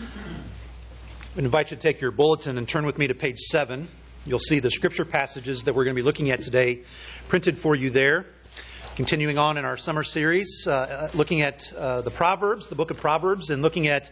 I 0.00 1.38
invite 1.38 1.70
you 1.70 1.76
to 1.76 1.80
take 1.80 2.00
your 2.00 2.10
bulletin 2.10 2.58
and 2.58 2.68
turn 2.68 2.84
with 2.84 2.98
me 2.98 3.06
to 3.06 3.14
page 3.14 3.38
7. 3.38 3.86
You'll 4.26 4.40
see 4.40 4.58
the 4.58 4.70
scripture 4.70 5.04
passages 5.04 5.64
that 5.64 5.74
we're 5.74 5.84
going 5.84 5.94
to 5.94 6.00
be 6.00 6.04
looking 6.04 6.30
at 6.30 6.42
today 6.42 6.82
printed 7.28 7.56
for 7.56 7.76
you 7.76 7.90
there. 7.90 8.26
Continuing 8.96 9.38
on 9.38 9.56
in 9.56 9.64
our 9.64 9.76
summer 9.76 10.02
series, 10.02 10.66
uh, 10.66 11.10
looking 11.14 11.42
at 11.42 11.72
uh, 11.74 12.00
the 12.00 12.10
Proverbs, 12.10 12.68
the 12.68 12.74
book 12.74 12.90
of 12.90 12.96
Proverbs, 12.96 13.50
and 13.50 13.62
looking 13.62 13.86
at 13.86 14.10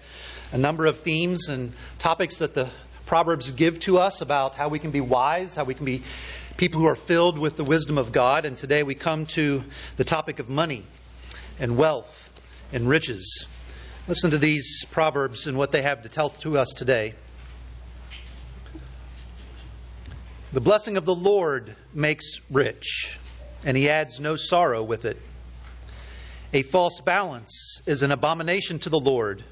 a 0.52 0.58
number 0.58 0.86
of 0.86 1.00
themes 1.00 1.48
and 1.48 1.72
topics 1.98 2.36
that 2.36 2.54
the 2.54 2.70
Proverbs 3.06 3.50
give 3.50 3.80
to 3.80 3.98
us 3.98 4.20
about 4.20 4.54
how 4.54 4.68
we 4.68 4.78
can 4.78 4.92
be 4.92 5.00
wise, 5.00 5.56
how 5.56 5.64
we 5.64 5.74
can 5.74 5.84
be 5.84 6.02
people 6.58 6.80
who 6.80 6.86
are 6.86 6.96
filled 6.96 7.38
with 7.38 7.56
the 7.56 7.64
wisdom 7.64 7.98
of 7.98 8.12
God. 8.12 8.44
And 8.44 8.56
today 8.56 8.84
we 8.84 8.94
come 8.94 9.26
to 9.26 9.64
the 9.96 10.04
topic 10.04 10.38
of 10.38 10.48
money 10.48 10.84
and 11.58 11.76
wealth 11.76 12.30
and 12.72 12.88
riches. 12.88 13.46
Listen 14.08 14.32
to 14.32 14.38
these 14.38 14.84
proverbs 14.86 15.46
and 15.46 15.56
what 15.56 15.70
they 15.70 15.82
have 15.82 16.02
to 16.02 16.08
tell 16.08 16.30
to 16.30 16.58
us 16.58 16.72
today. 16.74 17.14
The 20.52 20.60
blessing 20.60 20.96
of 20.96 21.04
the 21.04 21.14
Lord 21.14 21.76
makes 21.94 22.40
rich, 22.50 23.16
and 23.64 23.76
he 23.76 23.88
adds 23.88 24.18
no 24.18 24.34
sorrow 24.34 24.82
with 24.82 25.04
it. 25.04 25.18
A 26.52 26.62
false 26.62 27.00
balance 27.00 27.80
is 27.86 28.02
an 28.02 28.10
abomination 28.10 28.80
to 28.80 28.90
the 28.90 28.98
Lord, 28.98 29.44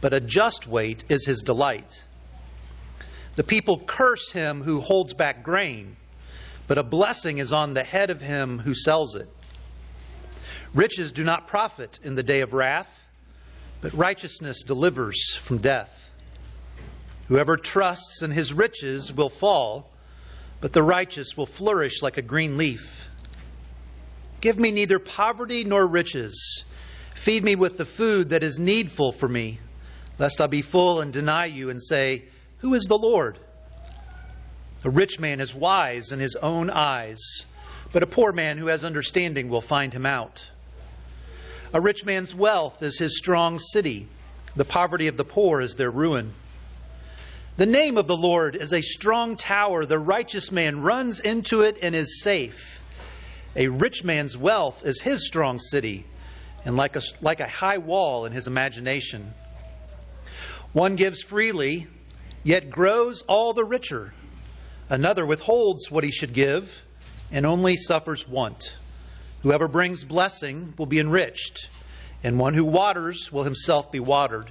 but 0.00 0.12
a 0.12 0.20
just 0.20 0.66
weight 0.66 1.04
is 1.08 1.24
his 1.24 1.42
delight. 1.42 2.04
The 3.36 3.44
people 3.44 3.78
curse 3.78 4.32
him 4.32 4.62
who 4.62 4.80
holds 4.80 5.14
back 5.14 5.44
grain, 5.44 5.94
but 6.66 6.76
a 6.76 6.82
blessing 6.82 7.38
is 7.38 7.52
on 7.52 7.74
the 7.74 7.84
head 7.84 8.10
of 8.10 8.20
him 8.20 8.58
who 8.58 8.74
sells 8.74 9.14
it. 9.14 9.28
Riches 10.74 11.12
do 11.12 11.22
not 11.22 11.46
profit 11.46 12.00
in 12.02 12.16
the 12.16 12.24
day 12.24 12.40
of 12.40 12.52
wrath 12.52 12.98
but 13.82 13.92
righteousness 13.94 14.62
delivers 14.62 15.36
from 15.36 15.58
death. 15.58 16.10
Whoever 17.28 17.56
trusts 17.56 18.22
in 18.22 18.30
his 18.30 18.52
riches 18.52 19.12
will 19.12 19.28
fall, 19.28 19.90
but 20.60 20.72
the 20.72 20.82
righteous 20.82 21.36
will 21.36 21.46
flourish 21.46 22.00
like 22.00 22.16
a 22.16 22.22
green 22.22 22.56
leaf. 22.56 23.08
Give 24.40 24.58
me 24.58 24.70
neither 24.70 25.00
poverty 25.00 25.64
nor 25.64 25.86
riches. 25.86 26.64
Feed 27.14 27.42
me 27.42 27.56
with 27.56 27.76
the 27.76 27.84
food 27.84 28.30
that 28.30 28.44
is 28.44 28.58
needful 28.58 29.12
for 29.12 29.28
me, 29.28 29.58
lest 30.18 30.40
I 30.40 30.46
be 30.46 30.62
full 30.62 31.00
and 31.00 31.12
deny 31.12 31.46
you 31.46 31.68
and 31.68 31.82
say, 31.82 32.24
Who 32.58 32.74
is 32.74 32.84
the 32.84 32.98
Lord? 32.98 33.38
A 34.84 34.90
rich 34.90 35.18
man 35.18 35.40
is 35.40 35.54
wise 35.54 36.12
in 36.12 36.20
his 36.20 36.36
own 36.36 36.70
eyes, 36.70 37.20
but 37.92 38.02
a 38.02 38.08
poor 38.08 38.32
man 38.32 38.58
who 38.58 38.66
has 38.66 38.84
understanding 38.84 39.48
will 39.48 39.60
find 39.60 39.92
him 39.92 40.06
out. 40.06 40.51
A 41.74 41.80
rich 41.80 42.04
man's 42.04 42.34
wealth 42.34 42.82
is 42.82 42.98
his 42.98 43.16
strong 43.16 43.58
city. 43.58 44.06
The 44.56 44.64
poverty 44.64 45.08
of 45.08 45.16
the 45.16 45.24
poor 45.24 45.62
is 45.62 45.74
their 45.74 45.90
ruin. 45.90 46.32
The 47.56 47.64
name 47.64 47.96
of 47.96 48.06
the 48.06 48.16
Lord 48.16 48.56
is 48.56 48.74
a 48.74 48.82
strong 48.82 49.36
tower. 49.36 49.86
The 49.86 49.98
righteous 49.98 50.52
man 50.52 50.82
runs 50.82 51.20
into 51.20 51.62
it 51.62 51.78
and 51.80 51.94
is 51.94 52.22
safe. 52.22 52.82
A 53.56 53.68
rich 53.68 54.04
man's 54.04 54.36
wealth 54.36 54.84
is 54.84 55.00
his 55.00 55.26
strong 55.26 55.58
city, 55.58 56.04
and 56.66 56.76
like 56.76 56.96
a, 56.96 57.02
like 57.22 57.40
a 57.40 57.48
high 57.48 57.78
wall 57.78 58.26
in 58.26 58.32
his 58.32 58.46
imagination. 58.46 59.32
One 60.74 60.96
gives 60.96 61.22
freely, 61.22 61.86
yet 62.42 62.68
grows 62.68 63.22
all 63.22 63.54
the 63.54 63.64
richer. 63.64 64.12
Another 64.90 65.24
withholds 65.24 65.90
what 65.90 66.04
he 66.04 66.10
should 66.10 66.34
give, 66.34 66.84
and 67.30 67.46
only 67.46 67.76
suffers 67.76 68.28
want. 68.28 68.76
Whoever 69.42 69.66
brings 69.66 70.04
blessing 70.04 70.72
will 70.78 70.86
be 70.86 71.00
enriched, 71.00 71.68
and 72.22 72.38
one 72.38 72.54
who 72.54 72.64
waters 72.64 73.32
will 73.32 73.42
himself 73.42 73.90
be 73.90 73.98
watered. 73.98 74.50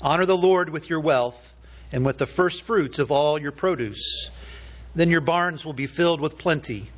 Honor 0.00 0.26
the 0.26 0.36
Lord 0.36 0.70
with 0.70 0.88
your 0.88 1.00
wealth 1.00 1.54
and 1.90 2.06
with 2.06 2.16
the 2.16 2.26
first 2.26 2.62
fruits 2.62 3.00
of 3.00 3.10
all 3.10 3.40
your 3.40 3.50
produce. 3.50 4.30
Then 4.94 5.10
your 5.10 5.20
barns 5.20 5.64
will 5.64 5.72
be 5.72 5.88
filled 5.88 6.20
with 6.20 6.38
plenty, 6.38 6.88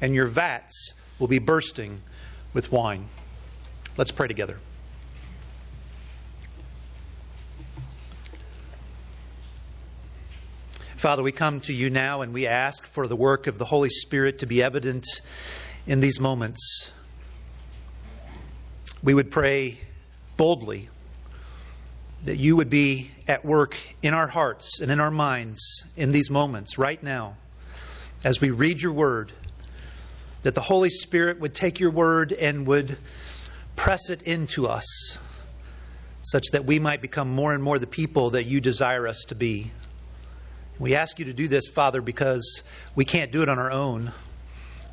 and 0.00 0.12
your 0.12 0.26
vats 0.26 0.92
will 1.20 1.28
be 1.28 1.38
bursting 1.38 2.00
with 2.52 2.72
wine. 2.72 3.08
Let's 3.96 4.10
pray 4.10 4.26
together. 4.26 4.58
Father, 10.96 11.22
we 11.22 11.32
come 11.32 11.60
to 11.60 11.72
you 11.72 11.90
now 11.90 12.22
and 12.22 12.32
we 12.32 12.46
ask 12.46 12.86
for 12.86 13.06
the 13.06 13.14
work 13.14 13.46
of 13.46 13.58
the 13.58 13.64
Holy 13.66 13.90
Spirit 13.90 14.38
to 14.38 14.46
be 14.46 14.62
evident 14.62 15.06
in 15.86 16.00
these 16.00 16.20
moments. 16.20 16.92
We 19.02 19.14
would 19.14 19.30
pray 19.30 19.78
boldly 20.36 20.88
that 22.24 22.36
you 22.36 22.56
would 22.56 22.70
be 22.70 23.10
at 23.28 23.44
work 23.44 23.76
in 24.02 24.14
our 24.14 24.26
hearts 24.26 24.80
and 24.80 24.90
in 24.90 24.98
our 24.98 25.10
minds 25.10 25.84
in 25.96 26.10
these 26.10 26.30
moments 26.30 26.78
right 26.78 27.02
now 27.02 27.36
as 28.24 28.40
we 28.40 28.50
read 28.50 28.80
your 28.80 28.92
word, 28.92 29.30
that 30.42 30.54
the 30.54 30.62
Holy 30.62 30.88
Spirit 30.88 31.38
would 31.40 31.54
take 31.54 31.78
your 31.78 31.90
word 31.90 32.32
and 32.32 32.66
would 32.66 32.96
press 33.76 34.08
it 34.08 34.22
into 34.22 34.66
us 34.66 35.18
such 36.22 36.44
that 36.52 36.64
we 36.64 36.78
might 36.78 37.02
become 37.02 37.28
more 37.28 37.52
and 37.52 37.62
more 37.62 37.78
the 37.78 37.86
people 37.86 38.30
that 38.30 38.44
you 38.44 38.60
desire 38.62 39.06
us 39.06 39.24
to 39.28 39.34
be. 39.34 39.70
We 40.78 40.94
ask 40.94 41.18
you 41.18 41.26
to 41.26 41.34
do 41.34 41.48
this, 41.48 41.68
Father, 41.68 42.00
because 42.00 42.62
we 42.96 43.04
can't 43.04 43.30
do 43.30 43.42
it 43.42 43.50
on 43.50 43.58
our 43.58 43.70
own. 43.70 44.12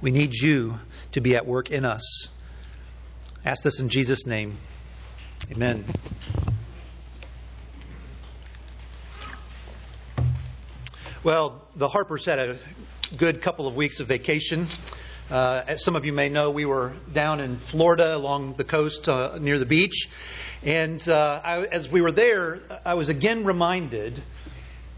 We 0.01 0.09
need 0.09 0.33
you 0.33 0.79
to 1.11 1.21
be 1.21 1.35
at 1.35 1.45
work 1.45 1.69
in 1.69 1.85
us. 1.85 2.27
Ask 3.45 3.63
this 3.63 3.79
in 3.79 3.89
Jesus' 3.89 4.25
name. 4.25 4.57
Amen. 5.51 5.85
Well, 11.23 11.61
the 11.75 11.87
Harpers 11.87 12.25
had 12.25 12.39
a 12.39 12.57
good 13.15 13.43
couple 13.43 13.67
of 13.67 13.75
weeks 13.75 13.99
of 13.99 14.07
vacation. 14.07 14.65
Uh, 15.29 15.63
as 15.67 15.83
some 15.83 15.95
of 15.95 16.03
you 16.03 16.13
may 16.13 16.29
know, 16.29 16.49
we 16.49 16.65
were 16.65 16.93
down 17.13 17.39
in 17.39 17.57
Florida 17.57 18.15
along 18.15 18.55
the 18.55 18.63
coast 18.63 19.07
uh, 19.07 19.37
near 19.39 19.59
the 19.59 19.67
beach. 19.67 20.09
And 20.63 21.07
uh, 21.07 21.41
I, 21.43 21.61
as 21.65 21.91
we 21.91 22.01
were 22.01 22.11
there, 22.11 22.59
I 22.83 22.95
was 22.95 23.09
again 23.09 23.43
reminded 23.43 24.19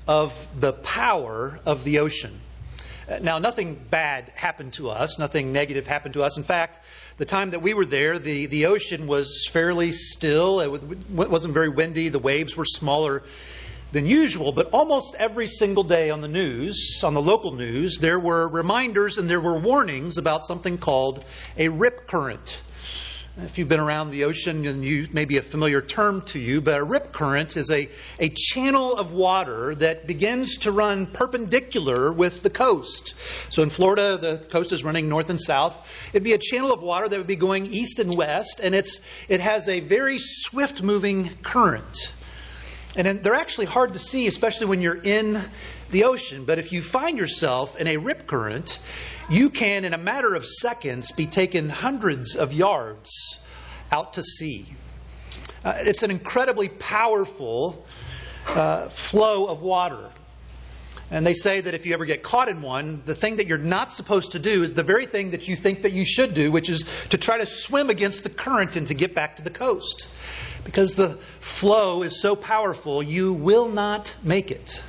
of 0.07 0.33
the 0.57 0.71
power 0.71 1.59
of 1.65 1.83
the 1.83 1.99
ocean. 1.99 2.39
Uh, 3.09 3.19
now, 3.21 3.37
nothing 3.37 3.75
bad 3.75 4.31
happened 4.35 4.73
to 4.73 4.89
us, 4.89 5.19
nothing 5.19 5.51
negative 5.51 5.85
happened 5.87 6.13
to 6.13 6.23
us. 6.23 6.37
In 6.37 6.43
fact, 6.43 6.79
the 7.17 7.25
time 7.25 7.51
that 7.51 7.61
we 7.61 7.73
were 7.73 7.85
there, 7.85 8.17
the, 8.17 8.45
the 8.45 8.67
ocean 8.67 9.07
was 9.07 9.47
fairly 9.51 9.91
still. 9.91 10.61
It 10.61 10.71
wasn't 11.09 11.53
very 11.53 11.69
windy. 11.69 12.09
The 12.09 12.19
waves 12.19 12.55
were 12.55 12.65
smaller 12.65 13.23
than 13.91 14.05
usual. 14.05 14.51
But 14.51 14.69
almost 14.71 15.15
every 15.15 15.47
single 15.47 15.83
day 15.83 16.09
on 16.09 16.21
the 16.21 16.27
news, 16.27 17.01
on 17.03 17.13
the 17.13 17.21
local 17.21 17.53
news, 17.53 17.97
there 17.99 18.19
were 18.19 18.47
reminders 18.47 19.17
and 19.17 19.29
there 19.29 19.41
were 19.41 19.59
warnings 19.59 20.17
about 20.17 20.45
something 20.45 20.77
called 20.77 21.23
a 21.57 21.69
rip 21.69 22.07
current. 22.07 22.59
If 23.35 23.57
you've 23.57 23.67
been 23.67 23.79
around 23.79 24.11
the 24.11 24.25
ocean, 24.25 24.67
and 24.67 24.85
you 24.85 25.07
may 25.11 25.25
be 25.25 25.37
a 25.37 25.41
familiar 25.41 25.81
term 25.81 26.21
to 26.27 26.39
you, 26.39 26.61
but 26.61 26.79
a 26.79 26.83
rip 26.83 27.11
current 27.11 27.57
is 27.57 27.71
a, 27.71 27.89
a 28.19 28.29
channel 28.29 28.95
of 28.95 29.11
water 29.11 29.73
that 29.73 30.05
begins 30.05 30.59
to 30.59 30.71
run 30.71 31.07
perpendicular 31.07 32.13
with 32.13 32.43
the 32.43 32.51
coast. 32.51 33.15
So 33.49 33.63
in 33.63 33.71
Florida, 33.71 34.19
the 34.19 34.37
coast 34.37 34.71
is 34.71 34.83
running 34.83 35.09
north 35.09 35.31
and 35.31 35.41
south. 35.41 35.75
It'd 36.09 36.23
be 36.23 36.33
a 36.33 36.37
channel 36.37 36.71
of 36.71 36.83
water 36.83 37.09
that 37.09 37.17
would 37.17 37.25
be 37.25 37.35
going 37.35 37.65
east 37.65 37.97
and 37.97 38.15
west, 38.15 38.59
and 38.61 38.75
it's, 38.75 39.01
it 39.27 39.39
has 39.39 39.67
a 39.67 39.79
very 39.79 40.19
swift 40.19 40.83
moving 40.83 41.31
current. 41.41 42.13
And 42.95 43.23
they're 43.23 43.33
actually 43.33 43.65
hard 43.65 43.93
to 43.93 43.99
see, 43.99 44.27
especially 44.27 44.67
when 44.67 44.79
you're 44.79 45.01
in 45.01 45.41
the 45.89 46.03
ocean. 46.03 46.45
But 46.45 46.59
if 46.59 46.71
you 46.71 46.83
find 46.83 47.17
yourself 47.17 47.77
in 47.77 47.87
a 47.87 47.97
rip 47.97 48.27
current, 48.27 48.79
you 49.29 49.49
can, 49.49 49.85
in 49.85 49.93
a 49.93 49.97
matter 49.97 50.35
of 50.35 50.45
seconds, 50.45 51.11
be 51.11 51.27
taken 51.27 51.69
hundreds 51.69 52.35
of 52.35 52.53
yards 52.53 53.39
out 53.91 54.13
to 54.13 54.23
sea. 54.23 54.65
Uh, 55.63 55.75
it's 55.79 56.03
an 56.03 56.11
incredibly 56.11 56.67
powerful 56.67 57.85
uh, 58.47 58.89
flow 58.89 59.45
of 59.47 59.61
water. 59.61 60.09
And 61.11 61.25
they 61.25 61.33
say 61.33 61.61
that 61.61 61.73
if 61.73 61.85
you 61.85 61.93
ever 61.93 62.05
get 62.05 62.23
caught 62.23 62.49
in 62.49 62.61
one, 62.61 63.03
the 63.05 63.13
thing 63.13 63.37
that 63.37 63.47
you're 63.47 63.57
not 63.59 63.91
supposed 63.91 64.31
to 64.31 64.39
do 64.39 64.63
is 64.63 64.73
the 64.73 64.83
very 64.83 65.05
thing 65.05 65.31
that 65.31 65.47
you 65.47 65.55
think 65.55 65.83
that 65.83 65.91
you 65.91 66.05
should 66.05 66.33
do, 66.33 66.51
which 66.51 66.69
is 66.69 66.85
to 67.09 67.17
try 67.17 67.37
to 67.37 67.45
swim 67.45 67.89
against 67.89 68.23
the 68.23 68.29
current 68.29 68.75
and 68.75 68.87
to 68.87 68.93
get 68.93 69.13
back 69.13 69.35
to 69.35 69.43
the 69.43 69.51
coast. 69.51 70.09
Because 70.65 70.95
the 70.95 71.17
flow 71.39 72.01
is 72.03 72.19
so 72.19 72.35
powerful, 72.35 73.03
you 73.03 73.31
will 73.31 73.69
not 73.69 74.15
make 74.23 74.49
it 74.49 74.83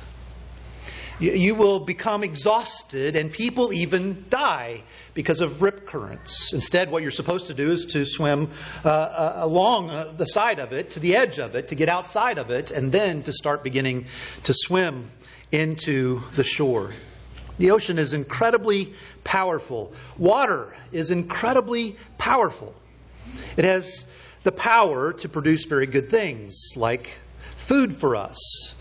you 1.19 1.55
will 1.55 1.79
become 1.79 2.23
exhausted 2.23 3.15
and 3.15 3.31
people 3.31 3.71
even 3.71 4.25
die 4.29 4.83
because 5.13 5.41
of 5.41 5.61
rip 5.61 5.87
currents. 5.87 6.51
Instead, 6.53 6.91
what 6.91 7.01
you're 7.01 7.11
supposed 7.11 7.47
to 7.47 7.53
do 7.53 7.71
is 7.71 7.85
to 7.85 8.05
swim 8.05 8.49
uh, 8.83 8.89
uh, 8.89 9.33
along 9.37 9.89
uh, 9.89 10.13
the 10.17 10.25
side 10.25 10.59
of 10.59 10.73
it, 10.73 10.91
to 10.91 10.99
the 10.99 11.15
edge 11.15 11.39
of 11.39 11.55
it, 11.55 11.69
to 11.69 11.75
get 11.75 11.87
outside 11.87 12.37
of 12.37 12.51
it, 12.51 12.71
and 12.71 12.91
then 12.91 13.23
to 13.23 13.31
start 13.31 13.63
beginning 13.63 14.05
to 14.43 14.53
swim 14.53 15.09
into 15.51 16.21
the 16.35 16.43
shore. 16.43 16.91
The 17.57 17.71
ocean 17.71 17.97
is 17.97 18.13
incredibly 18.13 18.93
powerful. 19.23 19.93
Water 20.17 20.75
is 20.91 21.11
incredibly 21.11 21.95
powerful. 22.17 22.75
It 23.55 23.63
has 23.63 24.05
the 24.43 24.51
power 24.51 25.13
to 25.13 25.29
produce 25.29 25.65
very 25.65 25.87
good 25.87 26.09
things 26.09 26.73
like 26.75 27.17
food 27.55 27.95
for 27.95 28.17
us. 28.17 28.75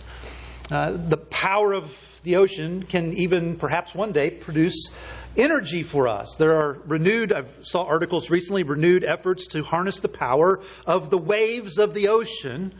Uh, 0.71 0.93
the 0.93 1.17
power 1.17 1.73
of 1.73 2.04
the 2.25 2.37
ocean 2.37 2.83
can 2.83 3.13
even 3.13 3.57
perhaps 3.57 3.95
one 3.95 4.13
day 4.13 4.31
produce 4.31 4.91
energy 5.37 5.83
for 5.83 6.09
us. 6.09 6.37
There 6.37 6.53
are 6.53 6.79
renewed, 6.87 7.35
I 7.35 7.45
saw 7.61 7.85
articles 7.85 8.31
recently, 8.31 8.63
renewed 8.63 9.05
efforts 9.05 9.49
to 9.49 9.63
harness 9.63 10.01
the 10.01 10.09
power 10.09 10.61
of 10.87 11.11
the 11.11 11.19
waves 11.19 11.77
of 11.77 11.93
the 11.93 12.09
ocean, 12.09 12.73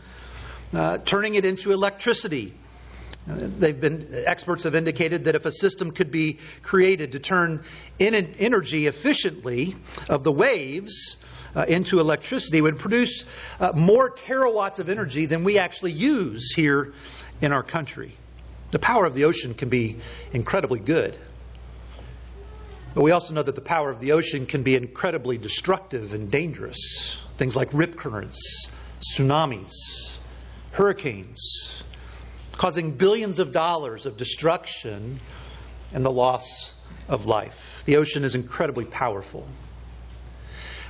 uh, 0.73 0.97
turning 0.97 1.35
it 1.35 1.45
into 1.45 1.71
electricity. 1.71 2.55
Uh, 3.29 3.35
they've 3.59 3.79
been 3.79 4.23
experts 4.25 4.63
have 4.63 4.73
indicated 4.73 5.25
that 5.25 5.35
if 5.35 5.45
a 5.45 5.51
system 5.51 5.91
could 5.91 6.09
be 6.09 6.39
created 6.63 7.11
to 7.11 7.19
turn 7.19 7.63
in 7.99 8.15
energy 8.15 8.87
efficiently 8.87 9.75
of 10.09 10.23
the 10.23 10.31
waves 10.31 11.17
uh, 11.55 11.65
into 11.67 11.99
electricity, 11.99 12.61
would 12.61 12.79
produce 12.79 13.25
uh, 13.59 13.73
more 13.75 14.09
terawatts 14.09 14.79
of 14.79 14.89
energy 14.89 15.27
than 15.27 15.43
we 15.43 15.59
actually 15.59 15.91
use 15.91 16.51
here 16.51 16.93
in 17.41 17.51
our 17.51 17.63
country. 17.63 18.15
The 18.71 18.79
power 18.79 19.05
of 19.05 19.13
the 19.13 19.25
ocean 19.25 19.53
can 19.53 19.69
be 19.69 19.97
incredibly 20.33 20.79
good. 20.79 21.17
But 22.93 23.01
we 23.01 23.11
also 23.11 23.33
know 23.33 23.43
that 23.43 23.55
the 23.55 23.61
power 23.61 23.89
of 23.89 23.99
the 23.99 24.13
ocean 24.13 24.45
can 24.45 24.63
be 24.63 24.75
incredibly 24.75 25.37
destructive 25.37 26.13
and 26.13 26.31
dangerous. 26.31 27.19
Things 27.37 27.55
like 27.55 27.69
rip 27.73 27.97
currents, 27.97 28.69
tsunamis, 29.01 30.17
hurricanes, 30.71 31.83
causing 32.53 32.91
billions 32.91 33.39
of 33.39 33.51
dollars 33.51 34.05
of 34.05 34.15
destruction 34.15 35.19
and 35.93 36.05
the 36.05 36.11
loss 36.11 36.73
of 37.09 37.25
life. 37.25 37.83
The 37.85 37.97
ocean 37.97 38.23
is 38.23 38.33
incredibly 38.33 38.85
powerful. 38.85 39.45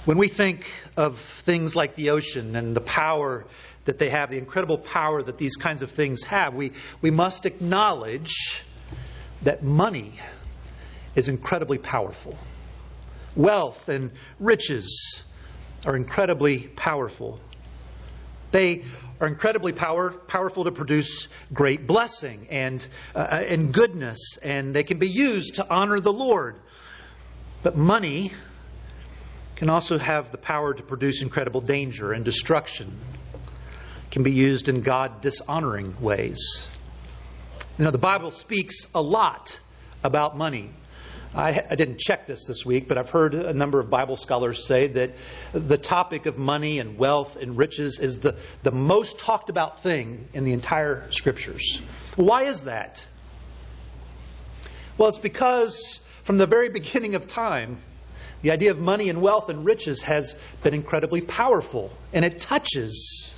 When 0.06 0.20
we 0.20 0.28
think 0.28 0.72
of 0.96 1.18
things 1.18 1.76
like 1.76 1.96
the 1.96 2.12
ocean 2.12 2.56
and 2.56 2.76
the 2.76 2.82
power 2.82 3.46
that 3.86 4.00
they 4.00 4.10
have, 4.10 4.30
the 4.30 4.38
incredible 4.38 4.78
power 4.78 5.22
that 5.24 5.38
these 5.38 5.56
kinds 5.56 5.82
of 5.82 5.92
things 5.92 6.24
have, 6.26 6.54
we, 6.56 6.72
we 7.02 7.12
must 7.12 7.46
acknowledge 7.46 8.64
that 9.44 9.64
money 9.64 10.14
is 11.16 11.30
incredibly 11.30 11.78
powerful. 11.78 12.36
Wealth 13.36 13.90
and 13.90 14.12
riches 14.40 15.24
are 15.86 15.96
incredibly 15.96 16.68
powerful. 16.68 17.40
They 18.52 18.84
are 19.22 19.28
incredibly 19.28 19.72
power, 19.72 20.12
powerful 20.12 20.64
to 20.64 20.72
produce 20.72 21.28
great 21.54 21.86
blessing 21.86 22.48
and, 22.50 22.86
uh, 23.14 23.44
and 23.48 23.74
goodness, 23.74 24.38
and 24.42 24.74
they 24.74 24.84
can 24.84 24.98
be 24.98 25.10
used 25.10 25.56
to 25.56 25.70
honor 25.70 26.00
the 26.00 26.14
Lord. 26.14 26.56
But 27.62 27.78
money 27.78 28.32
can 29.56 29.70
also 29.70 29.98
have 29.98 30.32
the 30.32 30.38
power 30.38 30.74
to 30.74 30.84
produce 30.84 31.22
incredible 31.22 31.62
danger 31.62 32.12
and 32.12 32.26
destruction 32.26 32.92
can 34.16 34.24
be 34.24 34.32
used 34.32 34.70
in 34.70 34.80
God 34.80 35.20
dishonoring 35.20 35.94
ways. 36.00 36.72
You 37.78 37.84
know, 37.84 37.92
the 37.92 37.98
Bible 37.98 38.32
speaks 38.32 38.88
a 38.96 39.02
lot 39.02 39.60
about 40.06 40.38
money. 40.38 40.70
I, 41.34 41.62
I, 41.70 41.76
didn't 41.76 42.00
check 42.00 42.26
this 42.26 42.46
this 42.46 42.66
week, 42.66 42.88
but 42.88 42.98
I've 42.98 43.10
heard 43.10 43.36
a 43.36 43.54
number 43.54 43.78
of 43.82 43.90
Bible 43.90 44.16
scholars 44.16 44.66
say 44.66 44.88
that 44.88 45.12
the 45.52 45.78
topic 45.78 46.28
of 46.28 46.38
money 46.38 46.80
and 46.80 46.98
wealth 46.98 47.36
and 47.36 47.58
riches 47.58 48.00
is 48.00 48.20
the, 48.20 48.38
the 48.64 48.72
most 48.72 49.20
talked 49.20 49.50
about 49.50 49.84
thing 49.84 50.26
in 50.34 50.46
the 50.46 50.54
entire 50.54 51.12
scriptures. 51.12 51.82
Why 52.16 52.44
is 52.44 52.64
that? 52.64 53.06
Well, 54.98 55.10
it's 55.10 55.18
because 55.18 56.00
from 56.24 56.38
the 56.38 56.48
very 56.48 56.70
beginning 56.70 57.16
of 57.16 57.28
time, 57.28 57.80
the 58.44 58.52
idea 58.52 58.72
of 58.72 58.80
money 58.80 59.10
and 59.10 59.22
wealth 59.22 59.50
and 59.50 59.66
riches 59.66 60.04
has 60.04 60.40
been 60.64 60.74
incredibly 60.74 61.20
powerful, 61.20 61.92
and 62.14 62.24
it 62.24 62.40
touches 62.40 63.35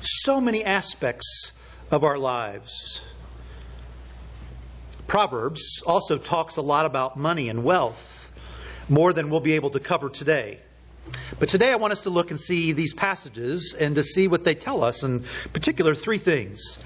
so 0.00 0.40
many 0.40 0.64
aspects 0.64 1.52
of 1.90 2.04
our 2.04 2.18
lives. 2.18 3.00
Proverbs 5.06 5.82
also 5.86 6.18
talks 6.18 6.56
a 6.56 6.62
lot 6.62 6.86
about 6.86 7.16
money 7.16 7.48
and 7.48 7.64
wealth, 7.64 8.30
more 8.88 9.12
than 9.12 9.28
we'll 9.30 9.40
be 9.40 9.54
able 9.54 9.70
to 9.70 9.80
cover 9.80 10.08
today. 10.08 10.58
But 11.38 11.48
today 11.48 11.72
I 11.72 11.76
want 11.76 11.92
us 11.92 12.02
to 12.04 12.10
look 12.10 12.30
and 12.30 12.38
see 12.38 12.72
these 12.72 12.92
passages 12.92 13.74
and 13.74 13.96
to 13.96 14.04
see 14.04 14.28
what 14.28 14.44
they 14.44 14.54
tell 14.54 14.84
us, 14.84 15.02
in 15.02 15.24
particular, 15.52 15.94
three 15.94 16.18
things. 16.18 16.78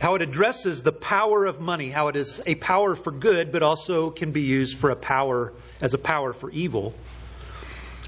How 0.00 0.14
it 0.14 0.22
addresses 0.22 0.82
the 0.82 0.92
power 0.92 1.44
of 1.44 1.60
money, 1.60 1.90
how 1.90 2.08
it 2.08 2.16
is 2.16 2.40
a 2.46 2.54
power 2.54 2.96
for 2.96 3.10
good, 3.10 3.52
but 3.52 3.62
also 3.62 4.10
can 4.10 4.32
be 4.32 4.42
used 4.42 4.78
for 4.78 4.90
a 4.90 4.96
power 4.96 5.52
as 5.82 5.92
a 5.92 5.98
power 5.98 6.32
for 6.32 6.50
evil. 6.50 6.94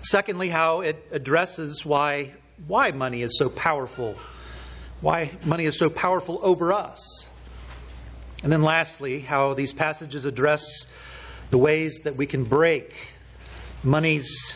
Secondly, 0.02 0.48
how 0.48 0.80
it 0.80 1.06
addresses 1.12 1.84
why 1.84 2.32
why 2.66 2.90
money 2.92 3.22
is 3.22 3.38
so 3.38 3.48
powerful, 3.48 4.16
why 5.00 5.30
money 5.44 5.64
is 5.64 5.78
so 5.78 5.90
powerful 5.90 6.40
over 6.42 6.72
us. 6.72 7.28
And 8.42 8.52
then 8.52 8.62
lastly, 8.62 9.20
how 9.20 9.54
these 9.54 9.72
passages 9.72 10.24
address 10.24 10.86
the 11.50 11.58
ways 11.58 12.00
that 12.04 12.16
we 12.16 12.26
can 12.26 12.44
break 12.44 12.94
money's 13.82 14.54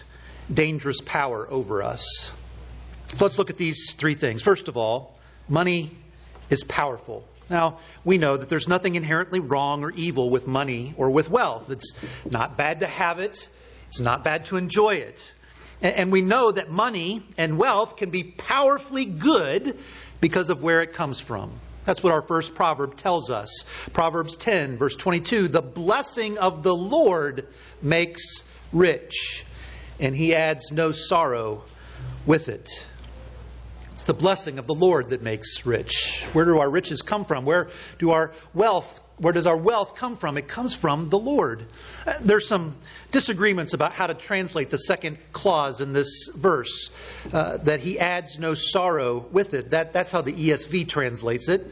dangerous 0.52 1.00
power 1.00 1.46
over 1.50 1.82
us. 1.82 2.32
So 3.08 3.24
let's 3.24 3.38
look 3.38 3.50
at 3.50 3.56
these 3.56 3.94
three 3.94 4.14
things. 4.14 4.42
First 4.42 4.68
of 4.68 4.76
all, 4.76 5.16
money 5.48 5.90
is 6.50 6.64
powerful. 6.64 7.24
Now, 7.48 7.78
we 8.04 8.18
know 8.18 8.36
that 8.36 8.48
there's 8.48 8.66
nothing 8.66 8.96
inherently 8.96 9.38
wrong 9.38 9.84
or 9.84 9.92
evil 9.92 10.30
with 10.30 10.46
money 10.46 10.94
or 10.96 11.10
with 11.10 11.30
wealth. 11.30 11.70
It's 11.70 11.94
not 12.28 12.56
bad 12.56 12.80
to 12.80 12.86
have 12.86 13.20
it, 13.20 13.48
it's 13.88 14.00
not 14.00 14.24
bad 14.24 14.46
to 14.46 14.56
enjoy 14.56 14.96
it. 14.96 15.32
And 15.82 16.10
we 16.10 16.22
know 16.22 16.50
that 16.50 16.70
money 16.70 17.22
and 17.36 17.58
wealth 17.58 17.96
can 17.96 18.10
be 18.10 18.22
powerfully 18.22 19.04
good 19.04 19.78
because 20.20 20.48
of 20.48 20.62
where 20.62 20.80
it 20.80 20.94
comes 20.94 21.20
from. 21.20 21.52
That's 21.84 22.02
what 22.02 22.12
our 22.12 22.22
first 22.22 22.54
proverb 22.54 22.96
tells 22.96 23.30
us. 23.30 23.64
Proverbs 23.92 24.36
10, 24.36 24.76
verse 24.76 24.96
22 24.96 25.48
The 25.48 25.62
blessing 25.62 26.38
of 26.38 26.62
the 26.62 26.74
Lord 26.74 27.46
makes 27.80 28.42
rich, 28.72 29.44
and 30.00 30.14
he 30.14 30.34
adds 30.34 30.72
no 30.72 30.92
sorrow 30.92 31.62
with 32.26 32.48
it. 32.48 32.86
It's 33.96 34.04
the 34.04 34.12
blessing 34.12 34.58
of 34.58 34.66
the 34.66 34.74
Lord 34.74 35.08
that 35.08 35.22
makes 35.22 35.64
rich. 35.64 36.22
Where 36.34 36.44
do 36.44 36.58
our 36.58 36.68
riches 36.68 37.00
come 37.00 37.24
from? 37.24 37.46
Where 37.46 37.68
do 37.98 38.10
our 38.10 38.32
wealth 38.52 39.00
where 39.18 39.32
does 39.32 39.46
our 39.46 39.56
wealth 39.56 39.96
come 39.96 40.16
from? 40.16 40.36
It 40.36 40.46
comes 40.46 40.74
from 40.74 41.08
the 41.08 41.18
Lord. 41.18 41.64
Uh, 42.06 42.18
there's 42.20 42.46
some 42.46 42.76
disagreements 43.12 43.72
about 43.72 43.92
how 43.92 44.06
to 44.06 44.12
translate 44.12 44.68
the 44.68 44.76
second 44.76 45.16
clause 45.32 45.80
in 45.80 45.94
this 45.94 46.28
verse, 46.36 46.90
uh, 47.32 47.56
that 47.56 47.80
he 47.80 47.98
adds 47.98 48.38
no 48.38 48.54
sorrow 48.54 49.24
with 49.32 49.54
it. 49.54 49.70
That, 49.70 49.94
that's 49.94 50.10
how 50.10 50.20
the 50.20 50.34
ESV 50.34 50.86
translates 50.88 51.48
it. 51.48 51.66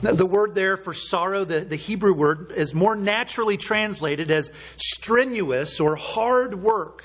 The 0.00 0.24
word 0.24 0.54
there 0.54 0.78
for 0.78 0.94
sorrow, 0.94 1.44
the, 1.44 1.60
the 1.60 1.76
Hebrew 1.76 2.14
word, 2.14 2.52
is 2.56 2.72
more 2.72 2.96
naturally 2.96 3.58
translated 3.58 4.30
as 4.30 4.50
strenuous 4.78 5.80
or 5.80 5.96
hard 5.96 6.54
work. 6.54 7.04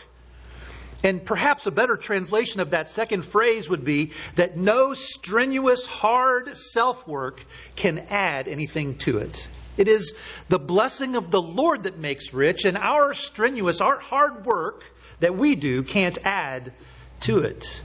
And 1.03 1.25
perhaps 1.25 1.65
a 1.65 1.71
better 1.71 1.97
translation 1.97 2.59
of 2.61 2.71
that 2.71 2.89
second 2.89 3.23
phrase 3.23 3.67
would 3.69 3.83
be 3.83 4.11
that 4.35 4.57
no 4.57 4.93
strenuous, 4.93 5.85
hard 5.85 6.55
self 6.57 7.07
work 7.07 7.43
can 7.75 7.99
add 8.09 8.47
anything 8.47 8.97
to 8.99 9.17
it. 9.17 9.47
It 9.77 9.87
is 9.87 10.13
the 10.49 10.59
blessing 10.59 11.15
of 11.15 11.31
the 11.31 11.41
Lord 11.41 11.83
that 11.83 11.97
makes 11.97 12.33
rich, 12.33 12.65
and 12.65 12.77
our 12.77 13.13
strenuous, 13.13 13.81
our 13.81 13.99
hard 13.99 14.45
work 14.45 14.83
that 15.21 15.35
we 15.35 15.55
do 15.55 15.81
can't 15.83 16.17
add 16.23 16.73
to 17.21 17.39
it. 17.39 17.81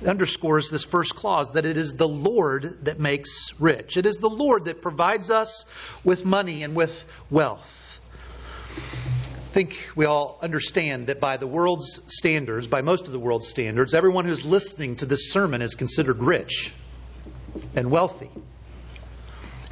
it. 0.00 0.08
Underscores 0.08 0.70
this 0.70 0.84
first 0.84 1.16
clause 1.16 1.50
that 1.52 1.64
it 1.64 1.76
is 1.76 1.94
the 1.94 2.08
Lord 2.08 2.84
that 2.84 3.00
makes 3.00 3.52
rich. 3.58 3.96
It 3.96 4.06
is 4.06 4.18
the 4.18 4.30
Lord 4.30 4.66
that 4.66 4.80
provides 4.82 5.30
us 5.30 5.64
with 6.04 6.24
money 6.24 6.62
and 6.62 6.76
with 6.76 7.04
wealth. 7.30 7.77
I 9.58 9.64
think 9.64 9.90
we 9.96 10.04
all 10.04 10.38
understand 10.40 11.08
that 11.08 11.18
by 11.18 11.36
the 11.36 11.48
world's 11.48 12.00
standards, 12.06 12.68
by 12.68 12.80
most 12.82 13.08
of 13.08 13.12
the 13.12 13.18
world's 13.18 13.48
standards, 13.48 13.92
everyone 13.92 14.24
who's 14.24 14.44
listening 14.44 14.94
to 14.94 15.04
this 15.04 15.32
sermon 15.32 15.62
is 15.62 15.74
considered 15.74 16.20
rich 16.20 16.72
and 17.74 17.90
wealthy. 17.90 18.30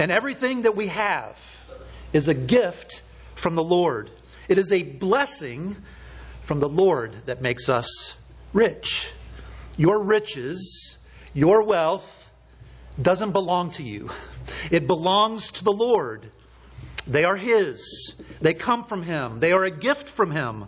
And 0.01 0.11
everything 0.11 0.63
that 0.63 0.75
we 0.75 0.89
have 0.89 1.39
is 2.13 2.27
a 2.27 2.35
gift 2.35 3.05
from 3.37 3.55
the 3.55 3.63
Lord. 3.63 4.11
It 4.49 4.59
is 4.59 4.73
a 4.73 4.83
blessing 4.83 5.77
from 6.43 6.59
the 6.59 6.69
Lord 6.69 7.15
that 7.27 7.41
makes 7.41 7.69
us 7.69 8.13
rich. 8.53 9.09
Your 9.77 10.03
riches, 10.03 10.99
your 11.33 11.63
wealth, 11.63 12.29
doesn't 13.01 13.31
belong 13.31 13.71
to 13.71 13.85
you, 13.85 14.11
it 14.73 14.89
belongs 14.89 15.53
to 15.53 15.63
the 15.63 15.73
Lord. 15.73 16.29
They 17.07 17.25
are 17.25 17.37
His, 17.37 18.15
they 18.41 18.55
come 18.55 18.85
from 18.85 19.03
Him, 19.03 19.41
they 19.41 19.53
are 19.53 19.65
a 19.65 19.71
gift 19.71 20.09
from 20.09 20.31
Him. 20.31 20.67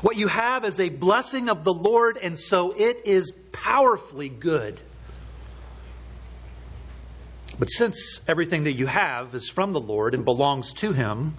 What 0.00 0.16
you 0.16 0.28
have 0.28 0.64
is 0.64 0.78
a 0.78 0.90
blessing 0.90 1.48
of 1.48 1.64
the 1.64 1.72
Lord, 1.72 2.18
and 2.18 2.38
so 2.38 2.72
it 2.72 3.06
is 3.06 3.32
powerfully 3.52 4.28
good. 4.28 4.80
But 7.58 7.66
since 7.66 8.20
everything 8.28 8.64
that 8.64 8.74
you 8.74 8.86
have 8.86 9.34
is 9.34 9.48
from 9.48 9.72
the 9.72 9.80
Lord 9.80 10.14
and 10.14 10.24
belongs 10.24 10.74
to 10.74 10.92
Him, 10.92 11.34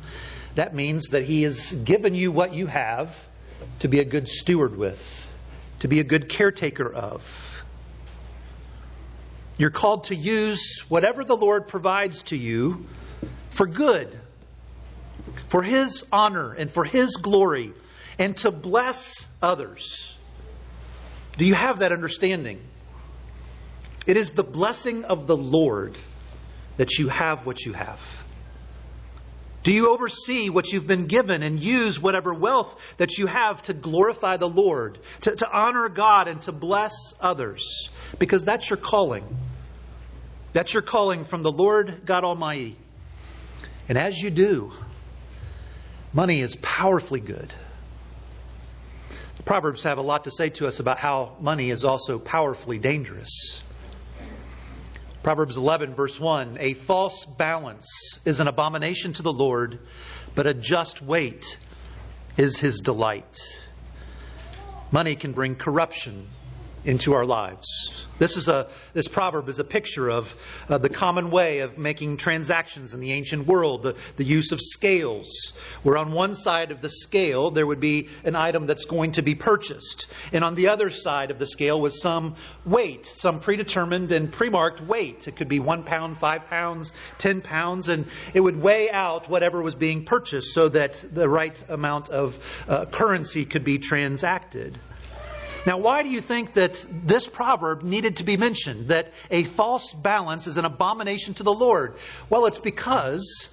that 0.56 0.76
means 0.76 1.10
that 1.10 1.24
He 1.24 1.44
has 1.44 1.72
given 1.72 2.14
you 2.14 2.32
what 2.32 2.54
you 2.54 2.68
have 2.68 3.16
to 3.80 3.88
be 3.88 4.00
a 4.00 4.06
good 4.06 4.28
steward 4.28 4.78
with, 4.78 5.28
to 5.80 5.88
be 5.88 6.02
a 6.02 6.04
good 6.04 6.28
caretaker 6.28 6.92
of. 6.92 7.64
You're 9.58 9.70
called 9.70 10.06
to 10.06 10.16
use 10.16 10.84
whatever 10.90 11.24
the 11.24 11.36
Lord 11.36 11.68
provides 11.68 12.24
to 12.24 12.36
you 12.38 12.86
for 13.60 13.68
good, 13.68 14.18
for 15.50 15.62
His 15.62 16.06
honor 16.14 16.54
and 16.54 16.72
for 16.72 16.86
His 16.86 17.18
glory, 17.18 17.74
and 18.18 18.38
to 18.38 18.52
bless 18.52 19.28
others. 19.42 20.16
Do 21.38 21.44
you 21.44 21.56
have 21.56 21.80
that 21.80 21.92
understanding? 21.92 22.62
It 24.08 24.16
is 24.16 24.32
the 24.32 24.46
blessing 24.46 25.04
of 25.04 25.28
the 25.28 25.36
Lord 25.36 25.98
that 26.78 27.00
you 27.00 27.10
have 27.10 27.46
what 27.46 27.66
you 27.66 27.74
have. 27.74 28.00
Do 29.64 29.74
you 29.74 29.90
oversee 29.90 30.50
what 30.50 30.72
you've 30.72 30.88
been 30.88 31.08
given 31.08 31.44
and 31.44 31.62
use 31.62 32.00
whatever 32.00 32.34
wealth 32.34 32.96
that 32.96 33.18
you 33.18 33.28
have 33.28 33.62
to 33.64 33.74
glorify 33.74 34.38
the 34.38 34.48
Lord, 34.48 35.00
to, 35.24 35.36
to 35.36 35.52
honor 35.52 35.90
God, 35.90 36.30
and 36.30 36.42
to 36.44 36.54
bless 36.54 37.14
others? 37.20 37.90
Because 38.20 38.46
that's 38.46 38.70
your 38.70 38.78
calling. 38.78 39.26
That's 40.54 40.74
your 40.74 40.82
calling 40.82 41.26
from 41.26 41.44
the 41.44 41.52
Lord 41.52 42.06
God 42.06 42.24
Almighty. 42.24 42.78
And 43.90 43.98
as 43.98 44.22
you 44.22 44.30
do, 44.30 44.72
money 46.14 46.42
is 46.42 46.56
powerfully 46.58 47.20
good. 47.20 47.52
The 49.38 49.44
Proverbs 49.44 49.82
have 49.82 49.98
a 49.98 50.04
lot 50.04 50.26
to 50.26 50.32
say 50.32 50.50
to 50.52 50.68
us 50.68 50.80
about 50.80 51.00
how 51.00 51.36
money 51.42 51.72
is 51.72 51.84
also 51.84 52.20
powerfully 52.20 52.78
dangerous. 52.78 53.62
Proverbs 55.24 55.58
11, 55.58 55.96
verse 55.96 56.20
1 56.20 56.58
A 56.60 56.76
false 56.76 57.26
balance 57.26 58.20
is 58.26 58.40
an 58.40 58.48
abomination 58.48 59.14
to 59.14 59.24
the 59.24 59.34
Lord, 59.34 59.80
but 60.36 60.46
a 60.46 60.54
just 60.54 61.02
weight 61.02 61.58
is 62.38 62.60
his 62.60 62.82
delight. 62.82 63.40
Money 64.92 65.16
can 65.16 65.32
bring 65.32 65.56
corruption 65.56 66.28
into 66.86 67.14
our 67.14 67.26
lives. 67.26 68.06
This 68.20 68.36
is 68.36 68.50
a 68.50 68.68
this 68.94 69.08
proverb 69.08 69.48
is 69.48 69.60
a 69.60 69.64
picture 69.64 70.10
of 70.10 70.36
uh, 70.68 70.78
the 70.78 70.90
common 70.90 71.32
way 71.32 71.60
of 71.60 71.78
making 71.78 72.18
transactions 72.18 72.94
in 72.94 73.00
the 73.00 73.14
ancient 73.14 73.48
world, 73.48 73.84
the, 73.84 73.96
the 74.18 74.26
use 74.26 74.52
of 74.52 74.60
scales, 74.60 75.54
where 75.84 75.98
on 75.98 76.12
one 76.12 76.36
side 76.36 76.72
of 76.72 76.82
the 76.82 76.90
scale 76.90 77.50
there 77.50 77.66
would 77.66 77.80
be 77.80 78.10
an 78.26 78.36
item 78.36 78.68
that's 78.68 78.84
going 78.86 79.14
to 79.14 79.22
be 79.22 79.36
purchased, 79.36 80.08
and 80.34 80.44
on 80.44 80.56
the 80.56 80.68
other 80.68 80.90
side 80.90 81.32
of 81.32 81.40
the 81.40 81.48
scale 81.48 81.80
was 81.80 82.02
some 82.02 82.36
weight, 82.66 83.06
some 83.06 83.40
predetermined 83.40 84.12
and 84.12 84.32
pre-marked 84.32 84.82
weight. 84.82 85.28
It 85.30 85.38
could 85.38 85.50
be 85.50 85.62
one 85.62 85.84
pound, 85.84 86.18
five 86.18 86.48
pounds, 86.48 86.92
ten 87.18 87.40
pounds, 87.40 87.88
and 87.88 88.06
it 88.34 88.42
would 88.42 88.62
weigh 88.62 88.92
out 88.92 89.30
whatever 89.30 89.62
was 89.62 89.76
being 89.76 90.04
purchased 90.04 90.54
so 90.54 90.68
that 90.68 91.02
the 91.14 91.30
right 91.30 91.62
amount 91.70 92.10
of 92.10 92.38
uh, 92.68 92.86
currency 92.86 93.46
could 93.46 93.64
be 93.64 93.78
transacted. 93.78 94.78
Now, 95.66 95.78
why 95.78 96.04
do 96.04 96.10
you 96.10 96.22
think 96.22 96.54
that 96.54 96.86
this 96.90 97.28
proverb 97.28 97.84
needed 97.84 98.18
to 98.18 98.24
be 98.24 98.38
mentioned? 98.38 98.90
That 98.90 99.12
a 99.30 99.44
false 99.44 99.94
balance 99.94 100.48
is 100.48 100.58
an 100.58 100.66
abomination 100.66 101.34
to 101.36 101.44
the 101.44 101.54
Lord? 101.54 101.96
Well, 102.30 102.46
it's 102.46 102.60
because 102.60 103.50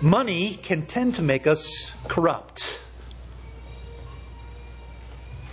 money 0.00 0.56
can 0.56 0.86
tend 0.86 1.16
to 1.16 1.22
make 1.22 1.46
us 1.46 1.92
corrupt. 2.08 2.80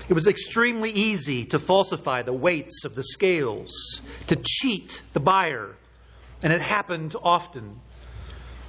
It 0.08 0.14
was 0.14 0.28
extremely 0.28 0.92
easy 0.92 1.46
to 1.46 1.60
falsify 1.60 2.22
the 2.22 2.34
weights 2.34 2.86
of 2.86 2.94
the 2.94 3.04
scales, 3.04 4.02
to 4.28 4.36
cheat 4.36 5.02
the 5.14 5.20
buyer, 5.20 5.76
and 6.44 6.54
it 6.54 6.62
happened 6.62 7.16
often. 7.22 7.82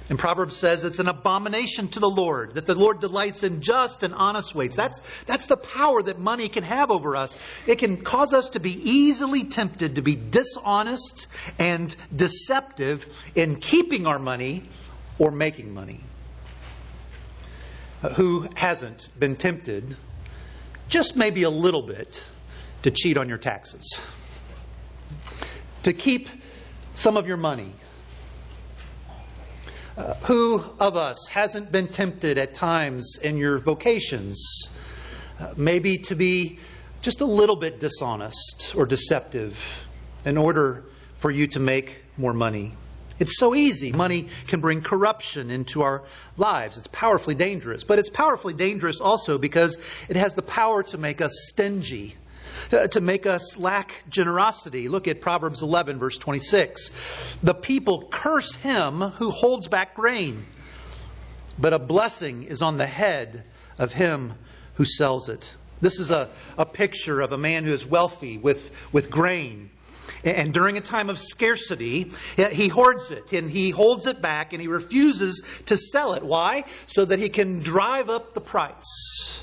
And 0.09 0.17
Proverbs 0.17 0.55
says 0.55 0.85
it's 0.85 0.99
an 0.99 1.09
abomination 1.09 1.89
to 1.89 1.99
the 1.99 2.09
Lord, 2.09 2.55
that 2.55 2.65
the 2.65 2.75
Lord 2.75 3.01
delights 3.01 3.43
in 3.43 3.61
just 3.61 4.03
and 4.03 4.13
honest 4.13 4.55
weights. 4.55 4.77
That's, 4.77 5.01
that's 5.25 5.47
the 5.47 5.57
power 5.57 6.01
that 6.01 6.17
money 6.17 6.47
can 6.47 6.63
have 6.63 6.91
over 6.91 7.17
us. 7.17 7.37
It 7.65 7.79
can 7.79 7.97
cause 7.97 8.33
us 8.33 8.51
to 8.51 8.61
be 8.61 8.71
easily 8.71 9.43
tempted 9.43 9.95
to 9.95 10.01
be 10.01 10.15
dishonest 10.15 11.27
and 11.59 11.93
deceptive 12.15 13.05
in 13.35 13.57
keeping 13.57 14.07
our 14.07 14.19
money 14.19 14.63
or 15.19 15.29
making 15.29 15.73
money. 15.73 15.99
Uh, 18.01 18.09
who 18.09 18.47
hasn't 18.55 19.09
been 19.19 19.35
tempted, 19.35 19.97
just 20.87 21.17
maybe 21.17 21.43
a 21.43 21.49
little 21.49 21.81
bit, 21.81 22.25
to 22.83 22.91
cheat 22.91 23.17
on 23.17 23.27
your 23.27 23.39
taxes? 23.39 23.99
To 25.83 25.91
keep 25.91 26.29
some 26.95 27.17
of 27.17 27.27
your 27.27 27.37
money 27.37 27.73
who 30.25 30.63
of 30.79 30.95
us 30.95 31.27
hasn't 31.27 31.71
been 31.71 31.87
tempted 31.87 32.37
at 32.37 32.53
times 32.53 33.17
in 33.21 33.37
your 33.37 33.57
vocations, 33.57 34.69
uh, 35.39 35.53
maybe 35.57 35.97
to 35.97 36.15
be 36.15 36.59
just 37.01 37.21
a 37.21 37.25
little 37.25 37.55
bit 37.55 37.79
dishonest 37.79 38.73
or 38.75 38.85
deceptive 38.85 39.57
in 40.25 40.37
order 40.37 40.83
for 41.17 41.31
you 41.31 41.47
to 41.47 41.59
make 41.59 42.03
more 42.17 42.33
money? 42.33 42.73
It's 43.19 43.39
so 43.39 43.55
easy. 43.55 43.91
Money 43.91 44.27
can 44.47 44.61
bring 44.61 44.81
corruption 44.81 45.49
into 45.49 45.81
our 45.81 46.03
lives. 46.37 46.77
It's 46.77 46.87
powerfully 46.87 47.33
dangerous. 47.33 47.83
But 47.83 47.97
it's 47.97 48.09
powerfully 48.09 48.53
dangerous 48.53 49.01
also 49.01 49.39
because 49.39 49.79
it 50.07 50.15
has 50.15 50.35
the 50.35 50.43
power 50.43 50.83
to 50.83 50.99
make 50.99 51.21
us 51.21 51.31
stingy 51.49 52.15
to, 52.69 53.01
make 53.01 53.25
us 53.25 53.57
lack 53.57 54.03
generosity. 54.09 54.89
Look 54.89 55.07
at 55.07 55.21
Proverbs 55.21 55.61
11, 55.61 55.99
verse 55.99 56.17
26. 56.17 56.91
The 57.43 57.53
people 57.53 58.07
curse 58.11 58.55
him 58.55 59.01
who 59.01 59.31
holds 59.31 59.67
back 59.67 59.95
grain, 59.95 60.45
but 61.57 61.73
a 61.73 61.79
blessing 61.79 62.43
is 62.43 62.61
on 62.61 62.77
the 62.77 62.87
head 62.87 63.43
of 63.77 63.93
him 63.93 64.33
who 64.75 64.85
sells 64.85 65.29
it. 65.29 65.53
This 65.79 65.99
is 65.99 66.11
a, 66.11 66.29
a 66.57 66.65
picture 66.65 67.21
of 67.21 67.31
a 67.31 67.37
man 67.37 67.63
who 67.63 67.71
is 67.71 67.85
wealthy 67.85 68.37
with, 68.37 68.71
with 68.91 69.09
grain. 69.11 69.69
And 70.23 70.53
during 70.53 70.77
a 70.77 70.81
time 70.81 71.09
of 71.09 71.19
scarcity, 71.19 72.11
he 72.51 72.67
hoards 72.69 73.11
it 73.11 73.33
and 73.33 73.51
he 73.51 73.69
holds 73.69 74.07
it 74.07 74.21
back 74.21 74.53
and 74.53 74.61
he 74.61 74.67
refuses 74.67 75.43
to 75.65 75.77
sell 75.77 76.13
it. 76.13 76.23
Why? 76.23 76.65
So 76.87 77.05
that 77.05 77.19
he 77.19 77.29
can 77.29 77.59
drive 77.59 78.09
up 78.09 78.33
the 78.33 78.41
price 78.41 79.41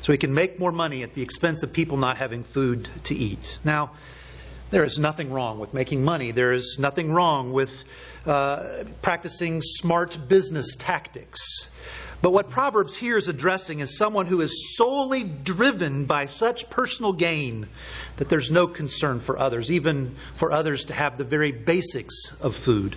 so 0.00 0.12
he 0.12 0.18
can 0.18 0.34
make 0.34 0.58
more 0.58 0.72
money 0.72 1.02
at 1.02 1.14
the 1.14 1.22
expense 1.22 1.62
of 1.62 1.72
people 1.72 1.96
not 1.96 2.16
having 2.16 2.44
food 2.44 2.88
to 3.04 3.14
eat. 3.14 3.58
Now, 3.64 3.92
there 4.70 4.84
is 4.84 4.98
nothing 4.98 5.32
wrong 5.32 5.58
with 5.58 5.72
making 5.72 6.04
money. 6.04 6.30
There 6.30 6.52
is 6.52 6.78
nothing 6.78 7.12
wrong 7.12 7.52
with 7.52 7.84
uh, 8.26 8.84
practicing 9.02 9.62
smart 9.62 10.28
business 10.28 10.76
tactics. 10.76 11.70
But 12.20 12.32
what 12.32 12.50
Proverbs 12.50 12.96
here 12.96 13.16
is 13.16 13.28
addressing 13.28 13.78
is 13.78 13.96
someone 13.96 14.26
who 14.26 14.40
is 14.40 14.76
solely 14.76 15.22
driven 15.22 16.04
by 16.04 16.26
such 16.26 16.68
personal 16.68 17.12
gain 17.12 17.68
that 18.16 18.28
there's 18.28 18.50
no 18.50 18.66
concern 18.66 19.20
for 19.20 19.38
others, 19.38 19.70
even 19.70 20.16
for 20.34 20.50
others 20.50 20.86
to 20.86 20.92
have 20.92 21.16
the 21.16 21.24
very 21.24 21.52
basics 21.52 22.32
of 22.40 22.56
food. 22.56 22.96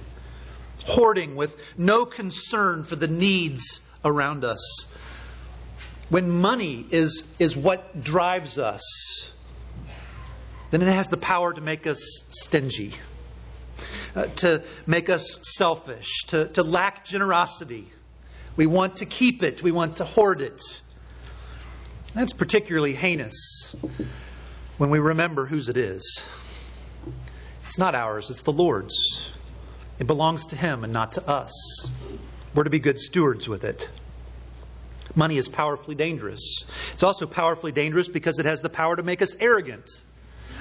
Hoarding 0.86 1.36
with 1.36 1.56
no 1.78 2.06
concern 2.06 2.84
for 2.84 2.96
the 2.96 3.08
needs 3.08 3.80
around 4.04 4.44
us 4.44 4.88
when 6.12 6.30
money 6.30 6.86
is, 6.92 7.24
is 7.40 7.56
what 7.56 8.04
drives 8.04 8.60
us, 8.60 9.32
then 10.70 10.82
it 10.82 10.92
has 10.92 11.08
the 11.08 11.16
power 11.16 11.54
to 11.54 11.62
make 11.62 11.88
us 11.88 12.26
stingy, 12.32 12.92
uh, 14.14 14.26
to 14.26 14.62
make 14.86 15.10
us 15.10 15.40
selfish, 15.42 16.26
to, 16.28 16.50
to 16.50 16.64
lack 16.64 17.06
generosity. 17.06 17.88
We 18.58 18.66
want 18.66 18.98
to 18.98 19.06
keep 19.06 19.42
it, 19.42 19.64
we 19.64 19.72
want 19.72 19.98
to 19.98 20.06
hoard 20.06 20.42
it. 20.42 20.82
That's 22.14 22.34
particularly 22.34 22.94
heinous 22.94 23.74
when 24.78 24.90
we 24.90 25.00
remember 25.00 25.46
whose 25.46 25.70
it 25.70 25.78
is. 25.78 26.22
It's 27.64 27.78
not 27.78 27.96
ours, 27.96 28.30
it's 28.30 28.42
the 28.42 28.52
Lord's. 28.52 29.30
It 29.98 30.08
belongs 30.08 30.48
to 30.48 30.58
Him 30.58 30.84
and 30.84 30.92
not 30.92 31.14
to 31.14 31.26
us. 31.26 31.90
We're 32.54 32.66
to 32.66 32.70
be 32.70 32.80
good 32.80 33.00
stewards 33.00 33.48
with 33.48 33.64
it. 33.64 33.88
Money 35.16 35.38
is 35.38 35.50
powerfully 35.50 35.96
dangerous. 35.96 36.64
It's 36.94 37.04
also 37.04 37.26
powerfully 37.26 37.72
dangerous 37.72 38.08
because 38.08 38.40
it 38.40 38.46
has 38.46 38.62
the 38.62 38.70
power 38.70 38.96
to 38.96 39.04
make 39.04 39.22
us 39.22 39.36
arrogant, 39.40 39.90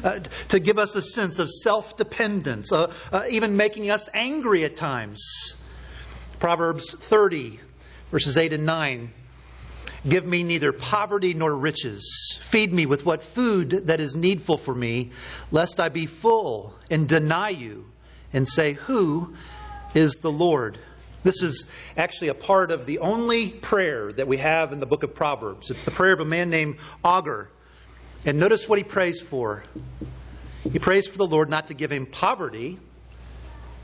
uh, 0.02 0.20
to 0.48 0.58
give 0.58 0.78
us 0.78 0.96
a 0.96 1.02
sense 1.02 1.38
of 1.38 1.48
self 1.50 1.96
dependence, 1.96 2.72
uh, 2.72 2.92
uh, 3.12 3.24
even 3.30 3.56
making 3.56 3.90
us 3.90 4.08
angry 4.12 4.64
at 4.64 4.76
times. 4.76 5.54
Proverbs 6.38 6.92
30, 6.92 7.60
verses 8.10 8.36
8 8.36 8.54
and 8.54 8.66
9. 8.66 9.10
Give 10.08 10.24
me 10.24 10.42
neither 10.42 10.72
poverty 10.72 11.34
nor 11.34 11.54
riches. 11.54 12.38
Feed 12.40 12.72
me 12.72 12.86
with 12.86 13.04
what 13.04 13.22
food 13.22 13.70
that 13.88 14.00
is 14.00 14.16
needful 14.16 14.56
for 14.56 14.74
me, 14.74 15.10
lest 15.50 15.78
I 15.78 15.90
be 15.90 16.06
full 16.06 16.74
and 16.90 17.06
deny 17.06 17.50
you 17.50 17.84
and 18.32 18.48
say, 18.48 18.72
Who 18.72 19.34
is 19.94 20.14
the 20.14 20.32
Lord? 20.32 20.78
This 21.22 21.42
is 21.42 21.66
actually 21.96 22.28
a 22.28 22.34
part 22.34 22.70
of 22.70 22.86
the 22.86 23.00
only 23.00 23.50
prayer 23.50 24.12
that 24.12 24.26
we 24.26 24.38
have 24.38 24.72
in 24.72 24.80
the 24.80 24.86
book 24.86 25.02
of 25.02 25.14
Proverbs. 25.14 25.70
It's 25.70 25.84
the 25.84 25.90
prayer 25.90 26.12
of 26.12 26.20
a 26.20 26.24
man 26.24 26.50
named 26.50 26.78
Agur. 27.04 27.48
And 28.24 28.38
notice 28.38 28.68
what 28.68 28.78
he 28.78 28.84
prays 28.84 29.20
for. 29.20 29.62
He 30.70 30.78
prays 30.78 31.06
for 31.06 31.18
the 31.18 31.26
Lord 31.26 31.50
not 31.50 31.68
to 31.68 31.74
give 31.74 31.90
him 31.90 32.06
poverty 32.06 32.78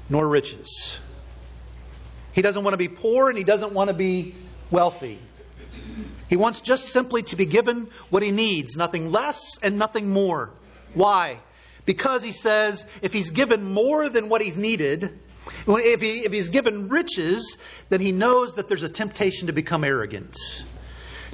nor 0.08 0.26
riches. 0.26 0.98
He 2.32 2.42
doesn't 2.42 2.64
want 2.64 2.74
to 2.74 2.78
be 2.78 2.88
poor 2.88 3.28
and 3.28 3.36
he 3.36 3.44
doesn't 3.44 3.72
want 3.72 3.88
to 3.88 3.94
be 3.94 4.34
wealthy. 4.70 5.18
He 6.28 6.36
wants 6.36 6.60
just 6.60 6.88
simply 6.88 7.22
to 7.24 7.36
be 7.36 7.46
given 7.46 7.88
what 8.10 8.22
he 8.22 8.30
needs, 8.30 8.76
nothing 8.76 9.10
less 9.12 9.58
and 9.62 9.78
nothing 9.78 10.10
more. 10.10 10.50
Why? 10.94 11.40
because 11.86 12.22
he 12.22 12.32
says 12.32 12.84
if 13.00 13.12
he's 13.12 13.30
given 13.30 13.72
more 13.72 14.10
than 14.10 14.28
what 14.28 14.42
he's 14.42 14.58
needed, 14.58 15.18
if, 15.66 16.00
he, 16.00 16.24
if 16.24 16.32
he's 16.32 16.48
given 16.48 16.88
riches, 16.88 17.58
then 17.88 18.00
he 18.00 18.12
knows 18.12 18.54
that 18.54 18.68
there's 18.68 18.82
a 18.82 18.88
temptation 18.88 19.46
to 19.46 19.52
become 19.52 19.84
arrogant. 19.84 20.36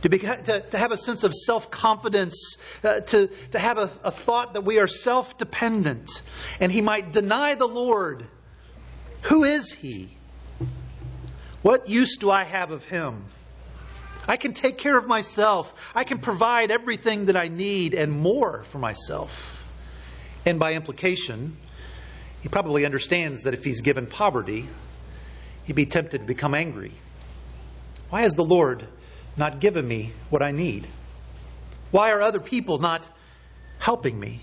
To, 0.02 0.08
be, 0.08 0.18
to, 0.18 0.64
to 0.70 0.78
have 0.78 0.90
a 0.90 0.96
sense 0.96 1.22
of 1.22 1.32
self 1.32 1.70
confidence, 1.70 2.56
uh, 2.82 3.00
to, 3.00 3.28
to 3.52 3.58
have 3.58 3.78
a, 3.78 3.90
a 4.02 4.10
thought 4.10 4.54
that 4.54 4.62
we 4.62 4.80
are 4.80 4.88
self 4.88 5.38
dependent, 5.38 6.22
and 6.58 6.72
he 6.72 6.80
might 6.80 7.12
deny 7.12 7.54
the 7.54 7.68
Lord. 7.68 8.26
Who 9.22 9.44
is 9.44 9.72
he? 9.72 10.16
What 11.62 11.88
use 11.88 12.16
do 12.16 12.30
I 12.30 12.42
have 12.42 12.72
of 12.72 12.84
him? 12.84 13.24
I 14.26 14.36
can 14.36 14.52
take 14.52 14.78
care 14.78 14.96
of 14.96 15.06
myself. 15.06 15.72
I 15.94 16.04
can 16.04 16.18
provide 16.18 16.70
everything 16.70 17.26
that 17.26 17.36
I 17.36 17.48
need 17.48 17.94
and 17.94 18.12
more 18.12 18.64
for 18.64 18.78
myself. 18.78 19.64
And 20.44 20.58
by 20.58 20.74
implication, 20.74 21.56
he 22.42 22.48
probably 22.48 22.84
understands 22.84 23.44
that 23.44 23.54
if 23.54 23.64
he's 23.64 23.80
given 23.80 24.06
poverty, 24.06 24.68
he'd 25.64 25.76
be 25.76 25.86
tempted 25.86 26.18
to 26.18 26.24
become 26.24 26.54
angry. 26.54 26.92
Why 28.10 28.22
has 28.22 28.34
the 28.34 28.44
Lord 28.44 28.86
not 29.36 29.60
given 29.60 29.86
me 29.86 30.10
what 30.28 30.42
I 30.42 30.50
need? 30.50 30.86
Why 31.92 32.10
are 32.10 32.20
other 32.20 32.40
people 32.40 32.78
not 32.78 33.08
helping 33.78 34.18
me? 34.18 34.40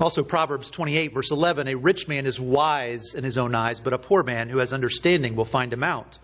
Also, 0.00 0.22
Proverbs 0.22 0.70
28, 0.70 1.14
verse 1.14 1.30
11 1.30 1.68
A 1.68 1.74
rich 1.74 2.08
man 2.08 2.26
is 2.26 2.38
wise 2.38 3.14
in 3.14 3.24
his 3.24 3.38
own 3.38 3.54
eyes, 3.54 3.80
but 3.80 3.92
a 3.92 3.98
poor 3.98 4.22
man 4.22 4.48
who 4.48 4.58
has 4.58 4.72
understanding 4.72 5.34
will 5.34 5.44
find 5.44 5.72
him 5.72 5.82
out. 5.82 6.18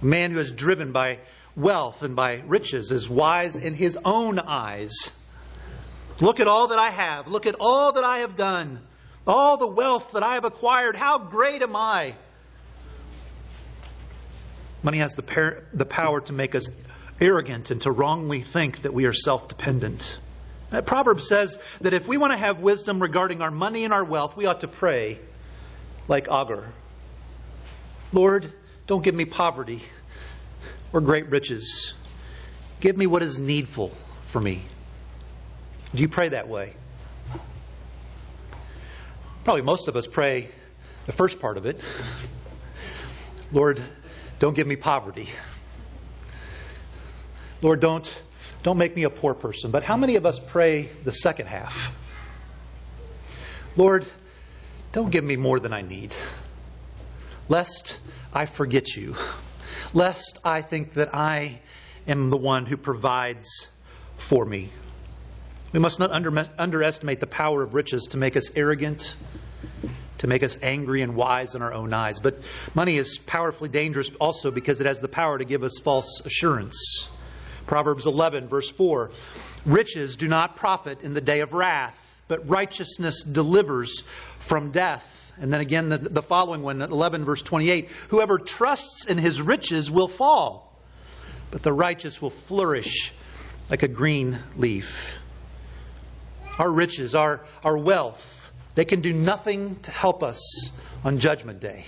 A 0.00 0.04
man 0.04 0.30
who 0.30 0.38
is 0.38 0.52
driven 0.52 0.92
by 0.92 1.18
wealth 1.54 2.02
and 2.02 2.16
by 2.16 2.42
riches 2.46 2.90
is 2.90 3.08
wise 3.08 3.56
in 3.56 3.74
his 3.74 3.98
own 4.04 4.38
eyes. 4.38 5.12
Look 6.22 6.38
at 6.38 6.46
all 6.46 6.68
that 6.68 6.78
I 6.78 6.90
have. 6.90 7.26
Look 7.26 7.46
at 7.46 7.56
all 7.58 7.92
that 7.94 8.04
I 8.04 8.18
have 8.18 8.36
done. 8.36 8.80
All 9.26 9.56
the 9.56 9.66
wealth 9.66 10.12
that 10.12 10.22
I 10.22 10.34
have 10.34 10.44
acquired. 10.44 10.94
How 10.94 11.18
great 11.18 11.62
am 11.62 11.74
I? 11.74 12.14
Money 14.84 14.98
has 14.98 15.16
the, 15.16 15.22
par- 15.22 15.64
the 15.74 15.84
power 15.84 16.20
to 16.20 16.32
make 16.32 16.54
us 16.54 16.68
arrogant 17.20 17.72
and 17.72 17.82
to 17.82 17.90
wrongly 17.90 18.40
think 18.40 18.82
that 18.82 18.94
we 18.94 19.06
are 19.06 19.12
self 19.12 19.48
dependent. 19.48 20.20
Proverbs 20.86 21.26
says 21.26 21.58
that 21.80 21.92
if 21.92 22.06
we 22.06 22.18
want 22.18 22.32
to 22.32 22.36
have 22.36 22.60
wisdom 22.60 23.02
regarding 23.02 23.42
our 23.42 23.50
money 23.50 23.82
and 23.82 23.92
our 23.92 24.04
wealth, 24.04 24.36
we 24.36 24.46
ought 24.46 24.60
to 24.60 24.68
pray 24.68 25.18
like 26.06 26.28
Agur 26.30 26.68
Lord, 28.12 28.52
don't 28.86 29.02
give 29.02 29.14
me 29.14 29.24
poverty 29.24 29.82
or 30.92 31.00
great 31.00 31.30
riches. 31.30 31.94
Give 32.78 32.96
me 32.96 33.08
what 33.08 33.22
is 33.22 33.38
needful 33.38 33.90
for 34.22 34.40
me. 34.40 34.62
Do 35.94 36.00
you 36.00 36.08
pray 36.08 36.30
that 36.30 36.48
way? 36.48 36.72
Probably 39.44 39.62
most 39.62 39.88
of 39.88 39.96
us 39.96 40.06
pray 40.06 40.48
the 41.06 41.12
first 41.12 41.40
part 41.40 41.56
of 41.56 41.66
it 41.66 41.80
Lord, 43.52 43.82
don't 44.38 44.54
give 44.54 44.66
me 44.66 44.76
poverty. 44.76 45.28
Lord, 47.60 47.80
don't, 47.80 48.22
don't 48.62 48.78
make 48.78 48.96
me 48.96 49.04
a 49.04 49.10
poor 49.10 49.34
person. 49.34 49.70
But 49.70 49.84
how 49.84 49.98
many 49.98 50.16
of 50.16 50.24
us 50.24 50.40
pray 50.40 50.88
the 51.04 51.12
second 51.12 51.46
half? 51.46 51.94
Lord, 53.76 54.06
don't 54.92 55.10
give 55.10 55.22
me 55.22 55.36
more 55.36 55.60
than 55.60 55.72
I 55.74 55.82
need, 55.82 56.14
lest 57.48 58.00
I 58.32 58.46
forget 58.46 58.96
you, 58.96 59.16
lest 59.92 60.38
I 60.44 60.62
think 60.62 60.94
that 60.94 61.14
I 61.14 61.60
am 62.08 62.30
the 62.30 62.36
one 62.38 62.64
who 62.64 62.78
provides 62.78 63.68
for 64.16 64.46
me. 64.46 64.70
We 65.72 65.78
must 65.78 65.98
not 65.98 66.10
under, 66.10 66.46
underestimate 66.58 67.20
the 67.20 67.26
power 67.26 67.62
of 67.62 67.72
riches 67.72 68.08
to 68.08 68.18
make 68.18 68.36
us 68.36 68.50
arrogant, 68.54 69.16
to 70.18 70.26
make 70.26 70.42
us 70.42 70.58
angry 70.60 71.00
and 71.00 71.16
wise 71.16 71.54
in 71.54 71.62
our 71.62 71.72
own 71.72 71.94
eyes. 71.94 72.18
But 72.18 72.38
money 72.74 72.98
is 72.98 73.18
powerfully 73.18 73.70
dangerous 73.70 74.10
also 74.20 74.50
because 74.50 74.82
it 74.82 74.86
has 74.86 75.00
the 75.00 75.08
power 75.08 75.38
to 75.38 75.44
give 75.44 75.62
us 75.62 75.78
false 75.82 76.20
assurance. 76.26 77.08
Proverbs 77.66 78.04
11, 78.04 78.48
verse 78.48 78.70
4 78.70 79.10
Riches 79.64 80.16
do 80.16 80.28
not 80.28 80.56
profit 80.56 81.02
in 81.02 81.14
the 81.14 81.20
day 81.22 81.40
of 81.40 81.54
wrath, 81.54 81.96
but 82.28 82.46
righteousness 82.46 83.22
delivers 83.22 84.02
from 84.40 84.72
death. 84.72 85.32
And 85.40 85.50
then 85.50 85.62
again, 85.62 85.88
the, 85.88 85.96
the 85.96 86.22
following 86.22 86.62
one, 86.62 86.82
11, 86.82 87.24
verse 87.24 87.40
28 87.40 87.88
Whoever 88.10 88.38
trusts 88.38 89.06
in 89.06 89.16
his 89.16 89.40
riches 89.40 89.90
will 89.90 90.08
fall, 90.08 90.76
but 91.50 91.62
the 91.62 91.72
righteous 91.72 92.20
will 92.20 92.30
flourish 92.30 93.12
like 93.70 93.82
a 93.82 93.88
green 93.88 94.38
leaf 94.56 95.21
our 96.58 96.70
riches, 96.70 97.14
our, 97.14 97.40
our 97.64 97.76
wealth, 97.76 98.50
they 98.74 98.84
can 98.84 99.00
do 99.00 99.12
nothing 99.12 99.76
to 99.80 99.90
help 99.90 100.22
us 100.22 100.70
on 101.04 101.18
Judgment 101.18 101.60
Day. 101.60 101.84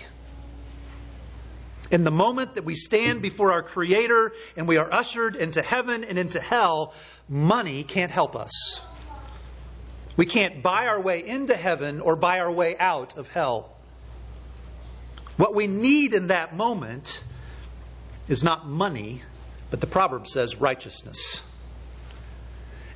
In 1.90 2.04
the 2.04 2.10
moment 2.10 2.54
that 2.54 2.64
we 2.64 2.74
stand 2.74 3.22
before 3.22 3.52
our 3.52 3.62
Creator 3.62 4.32
and 4.56 4.66
we 4.66 4.78
are 4.78 4.92
ushered 4.92 5.36
into 5.36 5.62
heaven 5.62 6.04
and 6.04 6.18
into 6.18 6.40
hell, 6.40 6.94
money 7.28 7.84
can't 7.84 8.10
help 8.10 8.36
us. 8.36 8.80
We 10.16 10.26
can't 10.26 10.62
buy 10.62 10.86
our 10.86 11.00
way 11.00 11.26
into 11.26 11.56
heaven 11.56 12.00
or 12.00 12.16
buy 12.16 12.40
our 12.40 12.50
way 12.50 12.76
out 12.78 13.16
of 13.16 13.30
hell. 13.30 13.70
What 15.36 15.54
we 15.54 15.66
need 15.66 16.14
in 16.14 16.28
that 16.28 16.54
moment 16.54 17.22
is 18.28 18.44
not 18.44 18.66
money, 18.66 19.22
but 19.70 19.80
the 19.80 19.86
proverb 19.86 20.28
says 20.28 20.56
righteousness. 20.56 21.42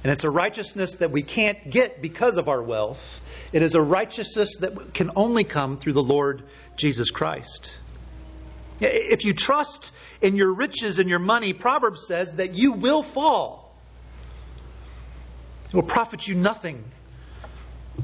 And 0.03 0.13
it's 0.13 0.25
a 0.25 0.31
righteousness 0.31 0.97
that 0.97 1.11
we 1.11 1.23
can't 1.23 1.71
get 1.71 2.01
because 2.01 2.37
of 2.37 2.49
our 2.49 2.63
wealth. 2.63 3.21
It 3.53 3.63
is 3.63 3.75
a 3.75 3.83
righteousness 3.83 4.59
that 4.59 4.95
can 4.95 5.11
only 5.17 5.45
come 5.45 5.77
through 5.77 5.95
the 5.95 6.03
Lord 6.03 6.45
Jesus 6.77 7.11
Christ. 7.11 7.77
If 8.81 9.25
you 9.25 9.35
trust 9.35 9.91
in 10.21 10.37
your 10.37 10.53
riches 10.53 11.01
and 11.01 11.09
your 11.09 11.19
money, 11.19 11.53
Proverbs 11.53 12.07
says 12.07 12.35
that 12.35 12.55
you 12.55 12.73
will 12.73 13.03
fall. 13.03 13.75
It 15.67 15.75
will 15.75 15.83
profit 15.83 16.29
you 16.29 16.37
nothing 16.37 16.85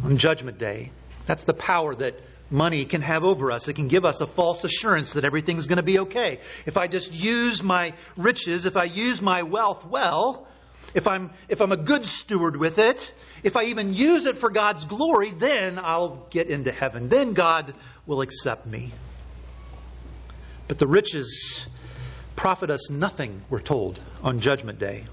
on 0.02 0.16
Judgment 0.16 0.58
Day. 0.58 0.90
That's 1.26 1.44
the 1.44 1.54
power 1.54 1.94
that 1.94 2.20
money 2.50 2.84
can 2.84 3.02
have 3.02 3.24
over 3.24 3.52
us. 3.52 3.68
It 3.68 3.74
can 3.74 3.88
give 3.88 4.04
us 4.04 4.20
a 4.20 4.26
false 4.26 4.64
assurance 4.64 5.14
that 5.14 5.24
everything's 5.24 5.66
going 5.66 5.76
to 5.76 5.82
be 5.84 6.00
okay. 6.00 6.40
If 6.66 6.76
I 6.76 6.88
just 6.88 7.12
use 7.12 7.62
my 7.62 7.94
riches, 8.16 8.66
if 8.66 8.76
I 8.76 8.84
use 8.84 9.22
my 9.22 9.44
wealth 9.44 9.86
well, 9.86 10.46
if 10.94 11.06
I'm, 11.06 11.30
if 11.48 11.60
I'm 11.60 11.72
a 11.72 11.76
good 11.76 12.06
steward 12.06 12.56
with 12.56 12.78
it, 12.78 13.14
if 13.42 13.56
I 13.56 13.64
even 13.64 13.92
use 13.92 14.24
it 14.24 14.36
for 14.36 14.50
God's 14.50 14.84
glory, 14.84 15.30
then 15.30 15.78
I'll 15.78 16.26
get 16.30 16.48
into 16.48 16.72
heaven. 16.72 17.08
Then 17.08 17.34
God 17.34 17.74
will 18.06 18.20
accept 18.20 18.66
me. 18.66 18.92
But 20.68 20.78
the 20.78 20.86
riches 20.86 21.66
profit 22.36 22.70
us 22.70 22.90
nothing, 22.90 23.42
we're 23.50 23.60
told, 23.60 24.00
on 24.22 24.40
Judgment 24.40 24.78
Day. 24.78 25.04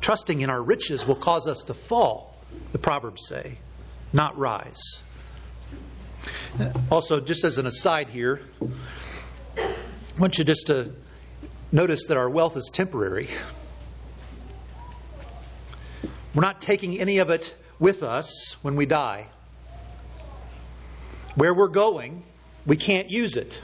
Trusting 0.00 0.40
in 0.40 0.50
our 0.50 0.62
riches 0.62 1.06
will 1.06 1.14
cause 1.14 1.46
us 1.46 1.64
to 1.64 1.74
fall, 1.74 2.36
the 2.72 2.78
Proverbs 2.78 3.26
say, 3.26 3.58
not 4.12 4.36
rise. 4.36 5.02
Also, 6.90 7.20
just 7.20 7.44
as 7.44 7.58
an 7.58 7.66
aside 7.66 8.08
here, 8.08 8.40
I 9.56 10.20
want 10.20 10.38
you 10.38 10.44
just 10.44 10.66
to 10.68 10.92
notice 11.72 12.06
that 12.06 12.16
our 12.16 12.28
wealth 12.28 12.56
is 12.56 12.70
temporary. 12.72 13.28
We're 16.34 16.42
not 16.42 16.60
taking 16.60 17.00
any 17.00 17.18
of 17.18 17.30
it 17.30 17.54
with 17.78 18.02
us 18.02 18.56
when 18.62 18.76
we 18.76 18.86
die. 18.86 19.26
Where 21.36 21.54
we're 21.54 21.68
going, 21.68 22.22
we 22.66 22.76
can't 22.76 23.10
use 23.10 23.36
it, 23.36 23.60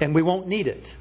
and 0.00 0.14
we 0.14 0.22
won't 0.22 0.46
need 0.46 0.66
it. 0.66 0.96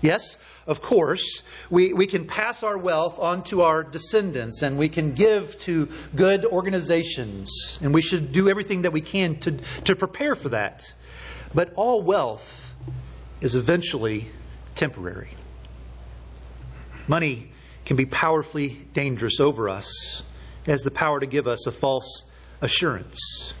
Yes, 0.00 0.36
of 0.66 0.82
course, 0.82 1.42
we, 1.70 1.92
we 1.92 2.06
can 2.06 2.26
pass 2.26 2.62
our 2.62 2.76
wealth 2.76 3.18
on 3.18 3.44
to 3.44 3.62
our 3.62 3.84
descendants 3.84 4.62
and 4.62 4.76
we 4.76 4.88
can 4.88 5.14
give 5.14 5.58
to 5.60 5.88
good 6.14 6.44
organizations, 6.44 7.78
and 7.82 7.94
we 7.94 8.02
should 8.02 8.32
do 8.32 8.48
everything 8.48 8.82
that 8.82 8.92
we 8.92 9.00
can 9.00 9.38
to, 9.40 9.52
to 9.84 9.96
prepare 9.96 10.34
for 10.34 10.50
that. 10.50 10.92
But 11.54 11.72
all 11.76 12.02
wealth 12.02 12.70
is 13.40 13.54
eventually 13.54 14.28
temporary. 14.74 15.30
Money 17.06 17.51
can 17.84 17.96
be 17.96 18.06
powerfully 18.06 18.80
dangerous 18.92 19.40
over 19.40 19.68
us. 19.68 20.22
It 20.64 20.70
has 20.70 20.82
the 20.82 20.90
power 20.90 21.18
to 21.20 21.26
give 21.26 21.48
us 21.48 21.66
a 21.66 21.72
false 21.72 22.30
assurance. 22.60 23.52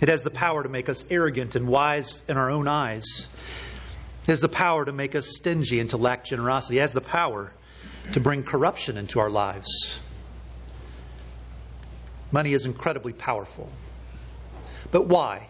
It 0.00 0.08
has 0.08 0.22
the 0.22 0.30
power 0.30 0.62
to 0.62 0.68
make 0.68 0.88
us 0.88 1.04
arrogant 1.10 1.54
and 1.54 1.68
wise 1.68 2.22
in 2.28 2.36
our 2.36 2.50
own 2.50 2.66
eyes. 2.66 3.28
It 4.22 4.26
has 4.26 4.40
the 4.40 4.48
power 4.48 4.84
to 4.84 4.92
make 4.92 5.14
us 5.14 5.36
stingy 5.36 5.80
and 5.80 5.90
to 5.90 5.96
lack 5.96 6.24
generosity. 6.24 6.78
It 6.78 6.82
has 6.82 6.92
the 6.92 7.00
power 7.00 7.52
to 8.12 8.20
bring 8.20 8.42
corruption 8.42 8.96
into 8.96 9.20
our 9.20 9.30
lives. 9.30 9.98
Money 12.32 12.52
is 12.52 12.66
incredibly 12.66 13.12
powerful. 13.12 13.70
But 14.90 15.06
why? 15.06 15.46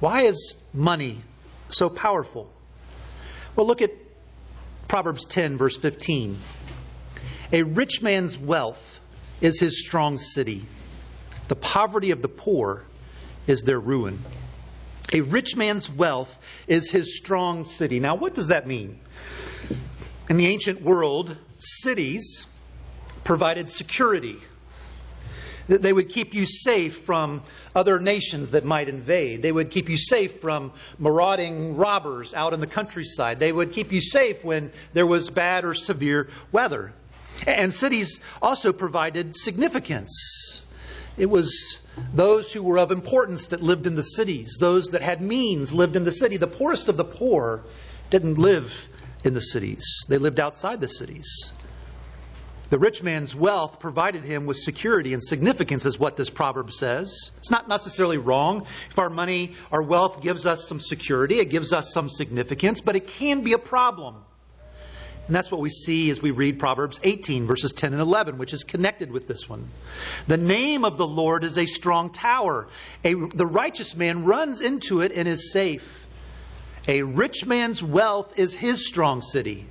Why 0.00 0.22
is 0.22 0.56
money 0.72 1.20
so 1.68 1.90
powerful? 1.90 2.50
Well, 3.54 3.66
look 3.66 3.82
at 3.82 3.90
Proverbs 4.88 5.24
10, 5.26 5.58
verse 5.58 5.76
15. 5.76 6.36
A 7.54 7.62
rich 7.62 8.02
man's 8.02 8.36
wealth 8.36 8.98
is 9.40 9.60
his 9.60 9.86
strong 9.86 10.18
city. 10.18 10.64
The 11.46 11.54
poverty 11.54 12.10
of 12.10 12.20
the 12.20 12.28
poor 12.28 12.82
is 13.46 13.62
their 13.62 13.78
ruin. 13.78 14.18
A 15.12 15.20
rich 15.20 15.54
man's 15.54 15.88
wealth 15.88 16.36
is 16.66 16.90
his 16.90 17.16
strong 17.16 17.64
city. 17.64 18.00
Now, 18.00 18.16
what 18.16 18.34
does 18.34 18.48
that 18.48 18.66
mean? 18.66 18.98
In 20.28 20.36
the 20.36 20.48
ancient 20.48 20.82
world, 20.82 21.36
cities 21.58 22.48
provided 23.22 23.70
security. 23.70 24.38
They 25.68 25.92
would 25.92 26.08
keep 26.08 26.34
you 26.34 26.46
safe 26.46 27.04
from 27.04 27.44
other 27.72 28.00
nations 28.00 28.50
that 28.50 28.64
might 28.64 28.88
invade. 28.88 29.42
They 29.42 29.52
would 29.52 29.70
keep 29.70 29.88
you 29.88 29.96
safe 29.96 30.40
from 30.40 30.72
marauding 30.98 31.76
robbers 31.76 32.34
out 32.34 32.52
in 32.52 32.58
the 32.58 32.66
countryside. 32.66 33.38
They 33.38 33.52
would 33.52 33.70
keep 33.70 33.92
you 33.92 34.00
safe 34.00 34.42
when 34.42 34.72
there 34.92 35.06
was 35.06 35.30
bad 35.30 35.64
or 35.64 35.74
severe 35.74 36.28
weather. 36.50 36.92
And 37.46 37.72
cities 37.72 38.20
also 38.40 38.72
provided 38.72 39.34
significance. 39.36 40.64
It 41.16 41.26
was 41.26 41.78
those 42.12 42.52
who 42.52 42.62
were 42.62 42.78
of 42.78 42.90
importance 42.90 43.48
that 43.48 43.62
lived 43.62 43.86
in 43.86 43.94
the 43.94 44.02
cities. 44.02 44.56
Those 44.58 44.88
that 44.88 45.02
had 45.02 45.20
means 45.20 45.72
lived 45.72 45.96
in 45.96 46.04
the 46.04 46.12
city. 46.12 46.36
The 46.36 46.46
poorest 46.46 46.88
of 46.88 46.96
the 46.96 47.04
poor 47.04 47.62
didn't 48.10 48.38
live 48.38 48.88
in 49.24 49.32
the 49.34 49.40
cities, 49.40 50.04
they 50.08 50.18
lived 50.18 50.38
outside 50.38 50.80
the 50.80 50.88
cities. 50.88 51.52
The 52.70 52.78
rich 52.78 53.02
man's 53.02 53.34
wealth 53.34 53.78
provided 53.78 54.24
him 54.24 54.46
with 54.46 54.56
security 54.56 55.14
and 55.14 55.22
significance, 55.22 55.86
is 55.86 55.98
what 55.98 56.16
this 56.16 56.30
proverb 56.30 56.72
says. 56.72 57.30
It's 57.38 57.50
not 57.50 57.68
necessarily 57.68 58.18
wrong. 58.18 58.66
If 58.90 58.98
our 58.98 59.10
money, 59.10 59.52
our 59.70 59.82
wealth 59.82 60.22
gives 60.22 60.44
us 60.44 60.66
some 60.66 60.80
security, 60.80 61.38
it 61.38 61.50
gives 61.50 61.72
us 61.72 61.92
some 61.92 62.08
significance, 62.08 62.80
but 62.80 62.96
it 62.96 63.06
can 63.06 63.42
be 63.42 63.52
a 63.52 63.58
problem. 63.58 64.16
And 65.26 65.34
that's 65.34 65.50
what 65.50 65.60
we 65.60 65.70
see 65.70 66.10
as 66.10 66.20
we 66.20 66.32
read 66.32 66.58
Proverbs 66.58 67.00
18, 67.02 67.46
verses 67.46 67.72
10 67.72 67.92
and 67.92 68.02
11, 68.02 68.36
which 68.36 68.52
is 68.52 68.62
connected 68.62 69.10
with 69.10 69.26
this 69.26 69.48
one. 69.48 69.68
The 70.26 70.36
name 70.36 70.84
of 70.84 70.98
the 70.98 71.06
Lord 71.06 71.44
is 71.44 71.56
a 71.56 71.64
strong 71.64 72.10
tower. 72.10 72.66
A, 73.04 73.14
the 73.14 73.46
righteous 73.46 73.96
man 73.96 74.24
runs 74.24 74.60
into 74.60 75.00
it 75.00 75.12
and 75.12 75.26
is 75.26 75.50
safe. 75.50 76.06
A 76.86 77.02
rich 77.02 77.46
man's 77.46 77.82
wealth 77.82 78.38
is 78.38 78.52
his 78.52 78.86
strong 78.86 79.22
city, 79.22 79.66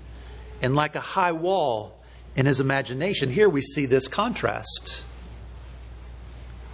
and 0.63 0.76
like 0.76 0.96
a 0.96 1.00
high 1.00 1.34
wall 1.34 1.96
in 2.36 2.48
his 2.48 2.60
imagination. 2.60 3.30
Here 3.30 3.48
we 3.48 3.62
see 3.62 3.86
this 3.86 4.08
contrast. 4.08 5.04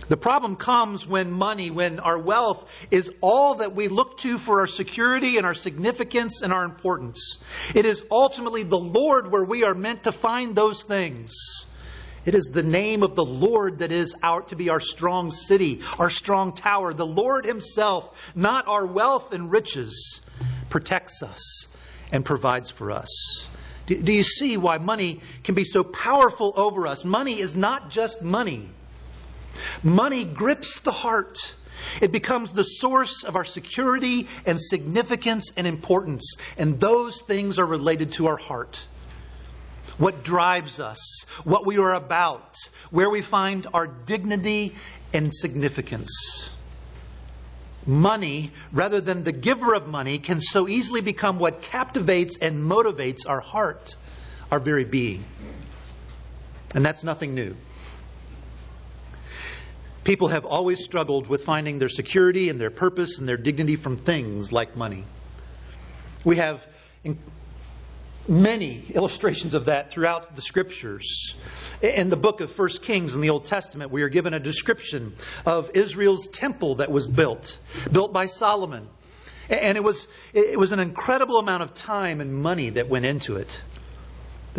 The 0.09 0.17
problem 0.17 0.55
comes 0.55 1.07
when 1.07 1.31
money, 1.31 1.69
when 1.69 1.99
our 1.99 2.17
wealth 2.17 2.69
is 2.89 3.11
all 3.21 3.55
that 3.55 3.75
we 3.75 3.87
look 3.87 4.17
to 4.19 4.39
for 4.39 4.61
our 4.61 4.67
security 4.67 5.37
and 5.37 5.45
our 5.45 5.53
significance 5.53 6.41
and 6.41 6.51
our 6.51 6.65
importance. 6.65 7.37
It 7.75 7.85
is 7.85 8.03
ultimately 8.09 8.63
the 8.63 8.79
Lord 8.79 9.31
where 9.31 9.43
we 9.43 9.63
are 9.63 9.75
meant 9.75 10.03
to 10.03 10.11
find 10.11 10.55
those 10.55 10.83
things. 10.83 11.65
It 12.25 12.33
is 12.35 12.45
the 12.45 12.63
name 12.63 13.03
of 13.03 13.15
the 13.15 13.23
Lord 13.23 13.79
that 13.79 13.91
is 13.91 14.15
out 14.23 14.49
to 14.49 14.55
be 14.55 14.69
our 14.69 14.79
strong 14.79 15.31
city, 15.31 15.81
our 15.99 16.09
strong 16.09 16.53
tower. 16.53 16.91
The 16.91 17.05
Lord 17.05 17.45
Himself, 17.45 18.33
not 18.35 18.67
our 18.67 18.85
wealth 18.85 19.31
and 19.31 19.51
riches, 19.51 20.21
protects 20.69 21.21
us 21.21 21.67
and 22.11 22.25
provides 22.25 22.71
for 22.71 22.91
us. 22.91 23.47
Do, 23.85 24.01
do 24.01 24.11
you 24.11 24.23
see 24.23 24.57
why 24.57 24.79
money 24.79 25.21
can 25.43 25.55
be 25.55 25.63
so 25.63 25.83
powerful 25.83 26.51
over 26.55 26.87
us? 26.87 27.05
Money 27.05 27.39
is 27.39 27.55
not 27.55 27.89
just 27.89 28.23
money. 28.23 28.69
Money 29.83 30.25
grips 30.25 30.79
the 30.81 30.91
heart. 30.91 31.55
It 32.01 32.11
becomes 32.11 32.51
the 32.51 32.63
source 32.63 33.23
of 33.23 33.35
our 33.35 33.45
security 33.45 34.27
and 34.45 34.59
significance 34.59 35.51
and 35.55 35.65
importance. 35.65 36.37
And 36.57 36.79
those 36.79 37.21
things 37.21 37.59
are 37.59 37.65
related 37.65 38.13
to 38.13 38.27
our 38.27 38.37
heart. 38.37 38.85
What 39.97 40.23
drives 40.23 40.79
us, 40.79 41.25
what 41.43 41.65
we 41.65 41.77
are 41.77 41.93
about, 41.93 42.57
where 42.89 43.09
we 43.09 43.21
find 43.21 43.67
our 43.73 43.87
dignity 43.87 44.75
and 45.13 45.33
significance. 45.33 46.49
Money, 47.85 48.51
rather 48.71 49.01
than 49.01 49.23
the 49.23 49.31
giver 49.31 49.73
of 49.73 49.87
money, 49.87 50.19
can 50.19 50.41
so 50.41 50.67
easily 50.67 51.01
become 51.01 51.39
what 51.39 51.61
captivates 51.61 52.37
and 52.37 52.63
motivates 52.63 53.27
our 53.27 53.39
heart, 53.39 53.95
our 54.51 54.59
very 54.59 54.83
being. 54.83 55.23
And 56.75 56.85
that's 56.85 57.03
nothing 57.03 57.33
new. 57.33 57.55
People 60.09 60.29
have 60.29 60.43
always 60.43 60.83
struggled 60.83 61.27
with 61.27 61.43
finding 61.43 61.77
their 61.77 61.87
security 61.87 62.49
and 62.49 62.59
their 62.59 62.71
purpose 62.71 63.19
and 63.19 63.29
their 63.29 63.37
dignity 63.37 63.75
from 63.75 63.95
things 63.95 64.51
like 64.51 64.75
money. 64.75 65.03
We 66.25 66.37
have 66.37 66.65
many 68.27 68.85
illustrations 68.95 69.53
of 69.53 69.65
that 69.65 69.91
throughout 69.91 70.35
the 70.35 70.41
scriptures. 70.41 71.35
In 71.83 72.09
the 72.09 72.17
book 72.17 72.41
of 72.41 72.57
1 72.57 72.69
Kings 72.81 73.13
in 73.13 73.21
the 73.21 73.29
Old 73.29 73.45
Testament, 73.45 73.91
we 73.91 74.01
are 74.01 74.09
given 74.09 74.33
a 74.33 74.39
description 74.39 75.13
of 75.45 75.69
Israel's 75.75 76.25
temple 76.25 76.77
that 76.77 76.91
was 76.91 77.05
built, 77.05 77.59
built 77.91 78.11
by 78.11 78.25
Solomon. 78.25 78.87
And 79.47 79.77
it 79.77 79.83
was, 79.83 80.07
it 80.33 80.57
was 80.57 80.71
an 80.71 80.79
incredible 80.79 81.37
amount 81.37 81.61
of 81.61 81.75
time 81.75 82.19
and 82.19 82.33
money 82.33 82.71
that 82.71 82.89
went 82.89 83.05
into 83.05 83.35
it. 83.35 83.61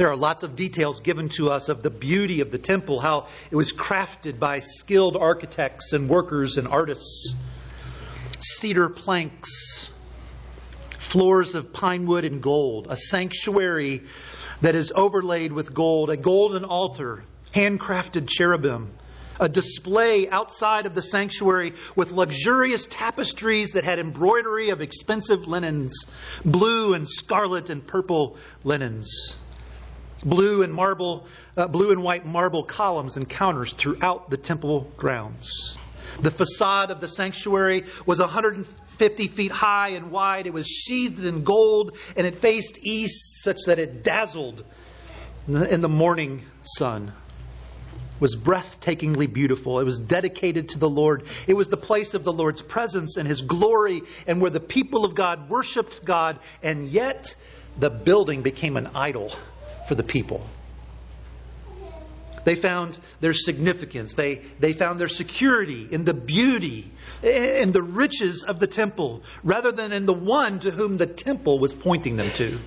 There 0.00 0.08
are 0.08 0.16
lots 0.16 0.42
of 0.44 0.56
details 0.56 1.00
given 1.00 1.28
to 1.36 1.50
us 1.50 1.68
of 1.68 1.82
the 1.82 1.90
beauty 1.90 2.40
of 2.40 2.50
the 2.50 2.56
temple, 2.56 3.00
how 3.00 3.26
it 3.50 3.54
was 3.54 3.74
crafted 3.74 4.38
by 4.38 4.60
skilled 4.60 5.14
architects 5.14 5.92
and 5.92 6.08
workers 6.08 6.56
and 6.56 6.66
artists. 6.66 7.34
Cedar 8.38 8.88
planks, 8.88 9.90
floors 10.98 11.54
of 11.54 11.74
pine 11.74 12.06
wood 12.06 12.24
and 12.24 12.42
gold, 12.42 12.86
a 12.88 12.96
sanctuary 12.96 14.00
that 14.62 14.74
is 14.74 14.90
overlaid 14.96 15.52
with 15.52 15.74
gold, 15.74 16.08
a 16.08 16.16
golden 16.16 16.64
altar, 16.64 17.22
handcrafted 17.54 18.26
cherubim, 18.26 18.92
a 19.38 19.50
display 19.50 20.30
outside 20.30 20.86
of 20.86 20.94
the 20.94 21.02
sanctuary 21.02 21.74
with 21.94 22.10
luxurious 22.10 22.86
tapestries 22.86 23.72
that 23.72 23.84
had 23.84 23.98
embroidery 23.98 24.70
of 24.70 24.80
expensive 24.80 25.46
linens, 25.46 26.06
blue 26.42 26.94
and 26.94 27.06
scarlet 27.06 27.68
and 27.68 27.86
purple 27.86 28.38
linens 28.64 29.36
blue 30.24 30.62
and 30.62 30.72
marble, 30.72 31.26
uh, 31.56 31.68
blue 31.68 31.92
and 31.92 32.02
white 32.02 32.26
marble 32.26 32.62
columns 32.62 33.16
and 33.16 33.28
counters 33.28 33.72
throughout 33.72 34.30
the 34.30 34.36
temple 34.36 34.90
grounds. 34.96 35.78
The 36.20 36.30
facade 36.30 36.90
of 36.90 37.00
the 37.00 37.08
sanctuary 37.08 37.84
was 38.04 38.18
150 38.18 39.28
feet 39.28 39.50
high 39.50 39.90
and 39.90 40.10
wide. 40.10 40.46
It 40.46 40.52
was 40.52 40.66
sheathed 40.66 41.24
in 41.24 41.44
gold 41.44 41.96
and 42.16 42.26
it 42.26 42.36
faced 42.36 42.78
east 42.82 43.42
such 43.42 43.58
that 43.66 43.78
it 43.78 44.02
dazzled 44.02 44.64
in 45.46 45.54
the, 45.54 45.74
in 45.74 45.80
the 45.80 45.88
morning 45.88 46.42
sun. 46.62 47.12
Was 48.18 48.36
breathtakingly 48.36 49.32
beautiful. 49.32 49.80
It 49.80 49.84
was 49.84 49.98
dedicated 49.98 50.70
to 50.70 50.78
the 50.78 50.90
Lord. 50.90 51.24
It 51.46 51.54
was 51.54 51.68
the 51.68 51.78
place 51.78 52.12
of 52.12 52.22
the 52.22 52.34
Lord's 52.34 52.60
presence 52.60 53.16
and 53.16 53.26
his 53.26 53.40
glory 53.40 54.02
and 54.26 54.42
where 54.42 54.50
the 54.50 54.60
people 54.60 55.06
of 55.06 55.14
God 55.14 55.48
worshiped 55.48 56.04
God 56.04 56.38
and 56.62 56.86
yet 56.86 57.34
the 57.78 57.88
building 57.88 58.42
became 58.42 58.76
an 58.76 58.90
idol 58.94 59.32
for 59.90 59.96
the 59.96 60.04
people. 60.04 60.40
They 62.44 62.54
found 62.54 62.96
their 63.20 63.34
significance. 63.34 64.14
They, 64.14 64.36
they 64.60 64.72
found 64.72 65.00
their 65.00 65.08
security 65.08 65.88
in 65.90 66.04
the 66.04 66.14
beauty 66.14 66.92
and 67.24 67.72
the 67.72 67.82
riches 67.82 68.44
of 68.44 68.60
the 68.60 68.68
temple 68.68 69.24
rather 69.42 69.72
than 69.72 69.90
in 69.90 70.06
the 70.06 70.14
one 70.14 70.60
to 70.60 70.70
whom 70.70 70.96
the 70.96 71.08
temple 71.08 71.58
was 71.58 71.74
pointing 71.74 72.16
them 72.16 72.30
to. 72.36 72.60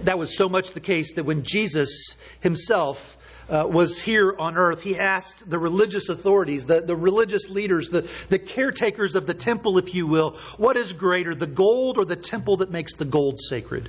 That 0.00 0.18
was 0.18 0.36
so 0.36 0.48
much 0.48 0.72
the 0.72 0.80
case 0.80 1.12
that 1.12 1.22
when 1.22 1.44
Jesus 1.44 2.16
himself 2.40 3.16
uh, 3.48 3.68
was 3.70 4.00
here 4.00 4.34
on 4.36 4.56
earth, 4.56 4.82
he 4.82 4.98
asked 4.98 5.48
the 5.48 5.60
religious 5.60 6.08
authorities, 6.08 6.66
the, 6.66 6.80
the 6.80 6.96
religious 6.96 7.48
leaders, 7.48 7.88
the, 7.88 8.10
the 8.30 8.40
caretakers 8.40 9.14
of 9.14 9.28
the 9.28 9.34
temple, 9.34 9.78
if 9.78 9.94
you 9.94 10.08
will, 10.08 10.32
what 10.56 10.76
is 10.76 10.92
greater, 10.92 11.36
the 11.36 11.46
gold 11.46 11.98
or 11.98 12.04
the 12.04 12.16
temple 12.16 12.56
that 12.56 12.72
makes 12.72 12.96
the 12.96 13.04
gold 13.04 13.38
sacred? 13.38 13.88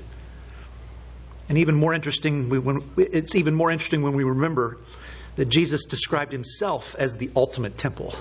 And 1.50 1.58
even 1.58 1.76
more 1.76 1.94
interesting, 1.94 2.50
when, 2.50 2.84
it's 2.96 3.36
even 3.36 3.56
more 3.56 3.72
interesting 3.72 4.04
when 4.04 4.16
we 4.16 4.24
remember 4.24 4.78
that 5.36 5.46
Jesus 5.46 5.86
described 5.86 6.32
himself 6.32 6.96
as 6.98 7.18
the 7.18 7.32
ultimate 7.36 7.78
temple. 7.78 8.14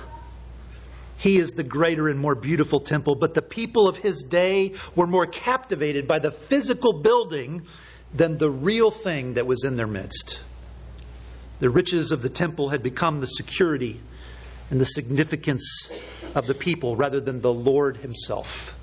He 1.18 1.36
is 1.36 1.50
the 1.50 1.64
greater 1.64 2.08
and 2.08 2.18
more 2.18 2.34
beautiful 2.34 2.80
temple, 2.80 3.16
but 3.16 3.34
the 3.34 3.42
people 3.42 3.86
of 3.88 3.96
his 3.96 4.22
day 4.22 4.74
were 4.94 5.06
more 5.06 5.26
captivated 5.26 6.08
by 6.08 6.20
the 6.20 6.30
physical 6.30 6.94
building 7.02 7.62
than 8.14 8.38
the 8.38 8.50
real 8.50 8.90
thing 8.90 9.34
that 9.34 9.46
was 9.46 9.64
in 9.64 9.76
their 9.76 9.86
midst. 9.86 10.40
The 11.58 11.68
riches 11.68 12.12
of 12.12 12.22
the 12.22 12.28
temple 12.28 12.68
had 12.68 12.82
become 12.82 13.20
the 13.20 13.26
security 13.26 14.00
and 14.70 14.80
the 14.80 14.86
significance 14.86 15.90
of 16.34 16.46
the 16.46 16.54
people 16.54 16.94
rather 16.96 17.20
than 17.20 17.40
the 17.40 17.52
Lord 17.52 17.96
himself. 17.96 18.74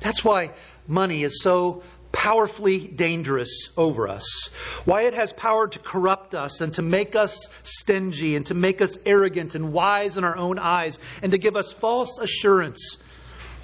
That's 0.00 0.24
why 0.24 0.50
money 0.88 1.24
is 1.24 1.42
so 1.42 1.82
powerfully 2.14 2.88
dangerous 2.88 3.68
over 3.76 4.08
us, 4.08 4.48
why 4.86 5.02
it 5.02 5.14
has 5.14 5.32
power 5.32 5.68
to 5.68 5.78
corrupt 5.78 6.34
us 6.34 6.62
and 6.62 6.72
to 6.74 6.82
make 6.82 7.14
us 7.14 7.48
stingy 7.62 8.36
and 8.36 8.46
to 8.46 8.54
make 8.54 8.80
us 8.80 8.96
arrogant 9.04 9.54
and 9.54 9.72
wise 9.72 10.16
in 10.16 10.24
our 10.24 10.36
own 10.36 10.58
eyes 10.58 10.98
and 11.22 11.32
to 11.32 11.38
give 11.38 11.56
us 11.56 11.72
false 11.72 12.18
assurance 12.18 12.96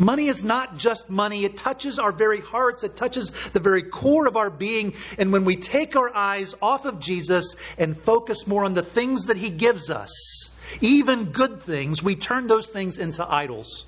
Money 0.01 0.29
is 0.29 0.43
not 0.43 0.79
just 0.79 1.11
money. 1.11 1.45
It 1.45 1.59
touches 1.59 1.99
our 1.99 2.11
very 2.11 2.41
hearts. 2.41 2.85
It 2.85 2.97
touches 2.97 3.31
the 3.53 3.61
very 3.61 3.83
core 3.83 4.27
of 4.27 4.39
our 4.39 4.49
being. 4.49 4.95
And 5.19 5.31
when 5.31 5.45
we 5.45 5.57
take 5.57 5.95
our 5.95 6.11
eyes 6.17 6.55
off 6.63 6.87
of 6.87 7.01
Jesus 7.01 7.55
and 7.77 7.95
focus 7.95 8.47
more 8.47 8.65
on 8.65 8.73
the 8.73 8.83
things 8.83 9.27
that 9.27 9.37
He 9.37 9.51
gives 9.51 9.91
us, 9.91 10.49
even 10.81 11.27
good 11.27 11.61
things, 11.63 12.03
we 12.03 12.17
turn 12.17 12.47
those 12.47 12.71
things 12.71 12.97
into 12.97 13.31
idols. 13.31 13.85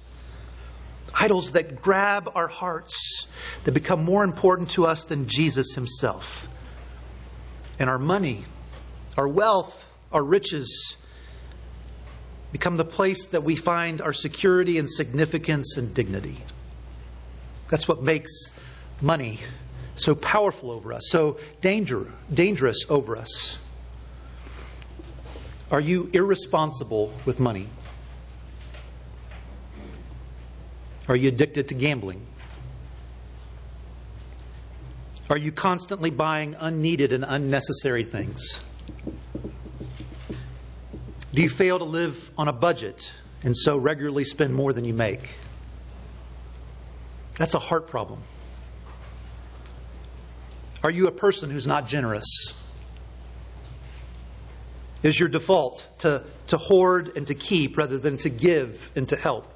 Idols 1.14 1.52
that 1.52 1.82
grab 1.82 2.30
our 2.34 2.48
hearts, 2.48 3.26
that 3.64 3.72
become 3.72 4.04
more 4.04 4.24
important 4.24 4.70
to 4.70 4.86
us 4.86 5.04
than 5.04 5.28
Jesus 5.28 5.74
Himself. 5.74 6.48
And 7.78 7.90
our 7.90 7.98
money, 7.98 8.44
our 9.16 9.28
wealth, 9.28 9.90
our 10.10 10.22
riches, 10.22 10.96
become 12.52 12.76
the 12.76 12.84
place 12.84 13.26
that 13.26 13.42
we 13.42 13.56
find 13.56 14.00
our 14.00 14.12
security 14.12 14.78
and 14.78 14.88
significance 14.90 15.76
and 15.76 15.94
dignity. 15.94 16.36
That's 17.70 17.88
what 17.88 18.02
makes 18.02 18.52
money 19.00 19.38
so 19.96 20.14
powerful 20.14 20.70
over 20.70 20.92
us, 20.92 21.08
so 21.08 21.38
danger, 21.60 22.06
dangerous 22.32 22.84
over 22.88 23.16
us. 23.16 23.58
Are 25.70 25.80
you 25.80 26.10
irresponsible 26.12 27.12
with 27.24 27.40
money? 27.40 27.66
Are 31.08 31.16
you 31.16 31.28
addicted 31.28 31.68
to 31.68 31.74
gambling? 31.74 32.24
Are 35.30 35.36
you 35.36 35.50
constantly 35.50 36.10
buying 36.10 36.56
unneeded 36.58 37.12
and 37.12 37.24
unnecessary 37.26 38.04
things? 38.04 38.62
Do 41.34 41.42
you 41.42 41.48
fail 41.48 41.78
to 41.78 41.84
live 41.84 42.30
on 42.36 42.48
a 42.48 42.52
budget 42.52 43.10
and 43.42 43.56
so 43.56 43.78
regularly 43.78 44.24
spend 44.24 44.54
more 44.54 44.72
than 44.72 44.84
you 44.84 44.92
make? 44.92 45.36
That's 47.36 47.54
a 47.54 47.58
heart 47.58 47.88
problem. 47.88 48.20
Are 50.84 50.90
you 50.90 51.06
a 51.06 51.12
person 51.12 51.50
who's 51.50 51.66
not 51.66 51.88
generous? 51.88 52.54
Is 55.02 55.18
your 55.18 55.28
default 55.28 55.88
to, 56.00 56.24
to 56.48 56.56
hoard 56.56 57.16
and 57.16 57.26
to 57.26 57.34
keep 57.34 57.76
rather 57.76 57.98
than 57.98 58.18
to 58.18 58.28
give 58.28 58.90
and 58.94 59.08
to 59.08 59.16
help? 59.16 59.51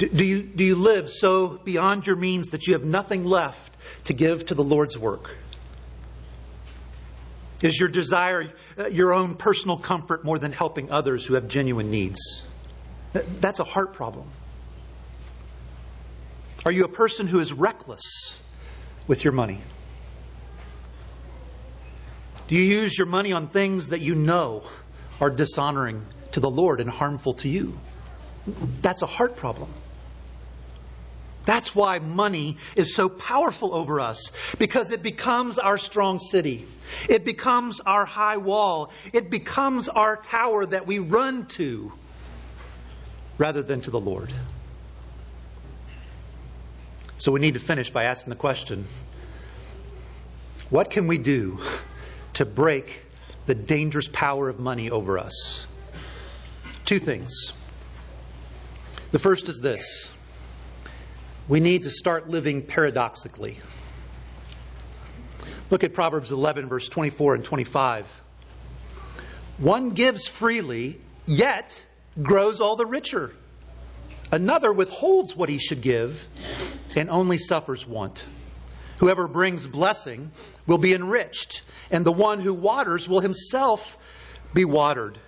Do, 0.00 0.08
do, 0.08 0.24
you, 0.24 0.42
do 0.42 0.64
you 0.64 0.76
live 0.76 1.10
so 1.10 1.48
beyond 1.48 2.06
your 2.06 2.16
means 2.16 2.48
that 2.48 2.66
you 2.66 2.72
have 2.72 2.84
nothing 2.84 3.26
left 3.26 3.76
to 4.06 4.14
give 4.14 4.46
to 4.46 4.54
the 4.54 4.64
Lord's 4.64 4.98
work? 4.98 5.36
Is 7.62 7.78
your 7.78 7.90
desire 7.90 8.50
uh, 8.78 8.86
your 8.86 9.12
own 9.12 9.34
personal 9.34 9.76
comfort 9.76 10.24
more 10.24 10.38
than 10.38 10.52
helping 10.52 10.90
others 10.90 11.26
who 11.26 11.34
have 11.34 11.48
genuine 11.48 11.90
needs? 11.90 12.48
That's 13.12 13.60
a 13.60 13.64
heart 13.64 13.92
problem. 13.92 14.26
Are 16.64 16.72
you 16.72 16.84
a 16.84 16.88
person 16.88 17.26
who 17.26 17.38
is 17.38 17.52
reckless 17.52 18.40
with 19.06 19.22
your 19.22 19.34
money? 19.34 19.58
Do 22.48 22.54
you 22.54 22.62
use 22.62 22.96
your 22.96 23.06
money 23.06 23.34
on 23.34 23.48
things 23.48 23.88
that 23.88 24.00
you 24.00 24.14
know 24.14 24.62
are 25.20 25.30
dishonoring 25.30 26.06
to 26.32 26.40
the 26.40 26.50
Lord 26.50 26.80
and 26.80 26.88
harmful 26.88 27.34
to 27.34 27.50
you? 27.50 27.78
That's 28.80 29.02
a 29.02 29.06
heart 29.06 29.36
problem. 29.36 29.70
That's 31.46 31.74
why 31.74 31.98
money 31.98 32.56
is 32.76 32.94
so 32.94 33.08
powerful 33.08 33.74
over 33.74 34.00
us, 34.00 34.30
because 34.58 34.90
it 34.90 35.02
becomes 35.02 35.58
our 35.58 35.78
strong 35.78 36.18
city. 36.18 36.66
It 37.08 37.24
becomes 37.24 37.80
our 37.80 38.04
high 38.04 38.36
wall. 38.36 38.92
It 39.12 39.30
becomes 39.30 39.88
our 39.88 40.16
tower 40.16 40.66
that 40.66 40.86
we 40.86 40.98
run 40.98 41.46
to 41.46 41.92
rather 43.38 43.62
than 43.62 43.80
to 43.82 43.90
the 43.90 44.00
Lord. 44.00 44.32
So 47.18 47.32
we 47.32 47.40
need 47.40 47.54
to 47.54 47.60
finish 47.60 47.90
by 47.90 48.04
asking 48.04 48.30
the 48.30 48.36
question 48.36 48.84
what 50.68 50.88
can 50.88 51.08
we 51.08 51.18
do 51.18 51.58
to 52.34 52.44
break 52.44 53.04
the 53.46 53.54
dangerous 53.54 54.08
power 54.08 54.48
of 54.48 54.60
money 54.60 54.90
over 54.90 55.18
us? 55.18 55.66
Two 56.84 57.00
things. 57.00 57.52
The 59.10 59.18
first 59.18 59.48
is 59.48 59.60
this 59.60 60.10
we 61.48 61.60
need 61.60 61.84
to 61.84 61.90
start 61.90 62.28
living 62.28 62.62
paradoxically. 62.62 63.58
Look 65.70 65.84
at 65.84 65.94
Proverbs 65.94 66.32
11, 66.32 66.68
verse 66.68 66.88
24 66.88 67.36
and 67.36 67.44
25. 67.44 68.06
One 69.58 69.90
gives 69.90 70.26
freely, 70.26 71.00
yet 71.26 71.84
grows 72.20 72.60
all 72.60 72.76
the 72.76 72.86
richer. 72.86 73.32
Another 74.32 74.72
withholds 74.72 75.36
what 75.36 75.48
he 75.48 75.58
should 75.58 75.80
give 75.80 76.28
and 76.96 77.10
only 77.10 77.38
suffers 77.38 77.86
want. 77.86 78.24
Whoever 78.98 79.28
brings 79.28 79.66
blessing 79.66 80.30
will 80.66 80.78
be 80.78 80.92
enriched, 80.92 81.62
and 81.90 82.04
the 82.04 82.12
one 82.12 82.40
who 82.40 82.52
waters 82.52 83.08
will 83.08 83.20
himself 83.20 83.96
be 84.52 84.64
watered. 84.64 85.18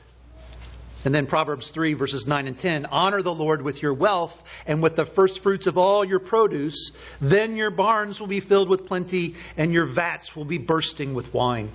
And 1.05 1.13
then 1.15 1.27
Proverbs 1.27 1.71
3, 1.71 1.95
verses 1.95 2.27
9 2.27 2.47
and 2.47 2.57
10 2.57 2.87
Honor 2.87 3.23
the 3.23 3.35
Lord 3.35 3.63
with 3.63 3.83
your 3.83 3.95
wealth 3.95 4.41
and 4.67 4.83
with 4.83 4.95
the 4.95 5.05
first 5.05 5.41
fruits 5.41 5.67
of 5.67 5.77
all 5.77 6.05
your 6.05 6.21
produce. 6.21 6.93
Then 7.21 7.57
your 7.57 7.71
barns 7.71 8.21
will 8.21 8.29
be 8.29 8.41
filled 8.41 8.69
with 8.69 8.87
plenty, 8.87 9.35
and 9.57 9.73
your 9.73 9.85
vats 9.85 10.37
will 10.37 10.45
be 10.45 10.59
bursting 10.59 11.15
with 11.15 11.35
wine. 11.35 11.71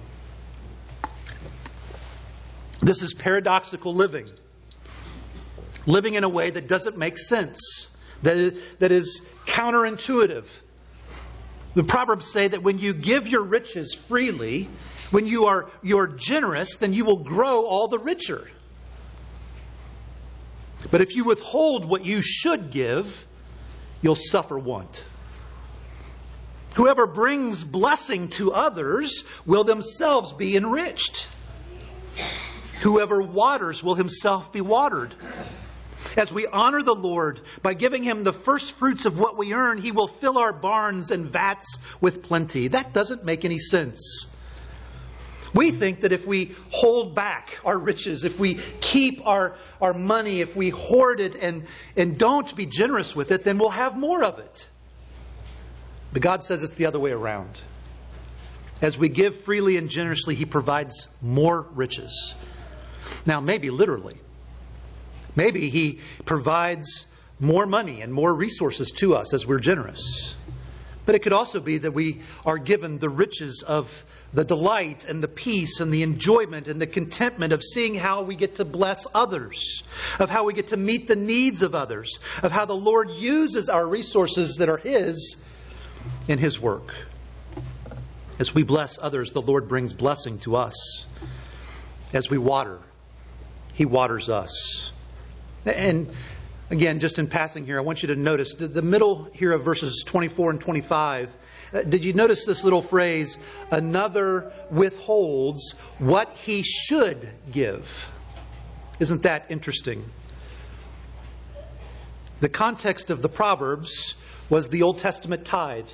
This 2.82 3.02
is 3.02 3.14
paradoxical 3.14 3.94
living. 3.94 4.30
Living 5.86 6.14
in 6.14 6.24
a 6.24 6.30
way 6.30 6.50
that 6.50 6.68
doesn't 6.68 6.98
make 6.98 7.18
sense, 7.18 7.90
that 8.24 8.38
is, 8.38 8.60
that 8.80 8.92
is 8.92 9.22
counterintuitive. 9.46 10.46
The 11.76 11.84
Proverbs 11.84 12.32
say 12.32 12.48
that 12.48 12.64
when 12.64 12.80
you 12.80 12.94
give 12.94 13.28
your 13.28 13.44
riches 13.44 13.94
freely, 13.94 14.70
when 15.12 15.28
you 15.28 15.46
are 15.46 15.70
you're 15.82 16.08
generous, 16.08 16.78
then 16.78 16.94
you 16.94 17.06
will 17.06 17.24
grow 17.24 17.66
all 17.66 17.88
the 17.88 18.00
richer. 18.00 18.48
But 20.92 21.02
if 21.02 21.16
you 21.16 21.24
withhold 21.24 21.86
what 21.86 22.06
you 22.06 22.22
should 22.22 22.72
give, 22.72 23.26
you'll 24.02 24.16
suffer 24.16 24.58
want. 24.58 25.04
Whoever 26.76 27.08
brings 27.08 27.64
blessing 27.64 28.30
to 28.30 28.54
others 28.54 29.24
will 29.46 29.64
themselves 29.64 30.34
be 30.34 30.56
enriched. 30.56 31.28
Whoever 32.82 33.22
waters 33.22 33.84
will 33.84 33.96
himself 33.96 34.54
be 34.54 34.62
watered. 34.62 35.16
As 36.16 36.32
we 36.32 36.46
honor 36.46 36.84
the 36.84 36.94
Lord 36.96 37.42
by 37.64 37.74
giving 37.74 38.04
him 38.04 38.24
the 38.24 38.34
first 38.34 38.74
fruits 38.74 39.06
of 39.06 39.18
what 39.18 39.38
we 39.38 39.54
earn, 39.54 39.80
he 39.80 39.92
will 39.92 40.08
fill 40.08 40.38
our 40.38 40.54
barns 40.54 41.10
and 41.10 41.26
vats 41.26 41.80
with 42.00 42.24
plenty. 42.24 42.68
That 42.68 42.94
doesn't 42.94 43.26
make 43.26 43.44
any 43.44 43.60
sense. 43.60 44.28
We 45.54 45.72
think 45.72 46.02
that 46.02 46.12
if 46.12 46.26
we 46.26 46.52
hold 46.72 47.16
back 47.16 47.60
our 47.64 47.78
riches, 47.78 48.24
if 48.24 48.40
we 48.40 48.56
keep 48.82 49.26
our, 49.26 49.56
our 49.82 49.94
money, 49.94 50.42
if 50.42 50.56
we 50.56 50.70
hoard 50.70 51.20
it 51.20 51.36
and, 51.36 51.66
and 51.96 52.18
don't 52.18 52.54
be 52.56 52.66
generous 52.66 53.16
with 53.16 53.32
it, 53.32 53.44
then 53.44 53.58
we'll 53.58 53.70
have 53.70 53.98
more 53.98 54.24
of 54.24 54.40
it. 54.40 54.68
But 56.14 56.22
God 56.22 56.44
says 56.44 56.64
it's 56.64 56.74
the 56.74 56.86
other 56.86 57.00
way 57.00 57.12
around. 57.12 57.50
As 58.82 58.98
we 58.98 59.10
give 59.10 59.42
freely 59.42 59.78
and 59.78 59.90
generously, 59.90 60.36
He 60.36 60.46
provides 60.46 61.08
more 61.22 61.62
riches. 61.74 62.36
Now, 63.26 63.40
maybe 63.40 63.70
literally. 63.70 64.18
Maybe 65.36 65.70
He 65.70 66.00
provides 66.26 67.06
more 67.40 67.66
money 67.66 68.02
and 68.02 68.14
more 68.14 68.34
resources 68.34 68.92
to 68.92 69.16
us 69.16 69.34
as 69.34 69.46
we're 69.46 69.60
generous. 69.60 70.36
But 71.08 71.16
it 71.16 71.20
could 71.20 71.32
also 71.32 71.62
be 71.62 71.78
that 71.78 71.94
we 71.94 72.20
are 72.46 72.58
given 72.58 73.00
the 73.00 73.08
riches 73.08 73.64
of 73.66 74.04
the 74.34 74.44
delight 74.44 75.06
and 75.06 75.24
the 75.24 75.30
peace 75.30 75.80
and 75.80 75.92
the 75.92 76.04
enjoyment 76.04 76.68
and 76.68 76.82
the 76.82 76.86
contentment 76.86 77.54
of 77.54 77.64
seeing 77.64 77.96
how 77.96 78.24
we 78.24 78.36
get 78.36 78.56
to 78.56 78.66
bless 78.66 79.08
others, 79.16 79.84
of 80.20 80.30
how 80.30 80.44
we 80.44 80.54
get 80.54 80.68
to 80.68 80.78
meet 80.78 81.08
the 81.08 81.16
needs 81.16 81.62
of 81.62 81.74
others, 81.76 82.20
of 82.44 82.52
how 82.52 82.66
the 82.66 82.76
Lord 82.76 83.10
uses 83.10 83.70
our 83.70 83.88
resources 83.88 84.58
that 84.58 84.68
are 84.68 84.76
His 84.76 85.38
in 86.28 86.40
His 86.40 86.60
work. 86.60 86.94
As 88.38 88.54
we 88.54 88.64
bless 88.64 89.00
others, 89.02 89.32
the 89.32 89.42
Lord 89.42 89.70
brings 89.70 89.94
blessing 89.94 90.40
to 90.40 90.58
us. 90.58 91.06
As 92.12 92.30
we 92.30 92.38
water, 92.38 92.80
He 93.74 93.86
waters 93.86 94.28
us. 94.28 94.92
And 95.66 96.12
again, 96.70 97.00
just 97.00 97.20
in 97.20 97.28
passing 97.28 97.66
here, 97.66 97.78
I 97.78 97.82
want 97.82 98.04
you 98.04 98.08
to 98.08 98.16
notice 98.16 98.54
the 98.54 98.82
middle 98.82 99.26
here 99.34 99.52
of 99.52 99.64
verses 99.64 100.04
24 100.06 100.52
and 100.52 100.62
25 100.62 101.36
uh, 101.74 101.82
did 101.82 102.06
you 102.06 102.14
notice 102.14 102.46
this 102.46 102.64
little 102.64 102.82
phrase? 102.82 103.38
Another 103.72 104.52
withholds 104.72 105.74
what 106.00 106.34
he 106.34 106.64
should 106.64 107.28
give. 107.52 108.10
Isn't 109.00 109.24
that 109.24 109.52
interesting? 109.52 110.06
The 112.40 112.50
context 112.50 113.10
of 113.10 113.22
the 113.22 113.30
Proverbs 113.30 114.16
was 114.50 114.70
the 114.70 114.84
Old 114.84 115.00
Testament 115.00 115.44
tithe. 115.44 115.90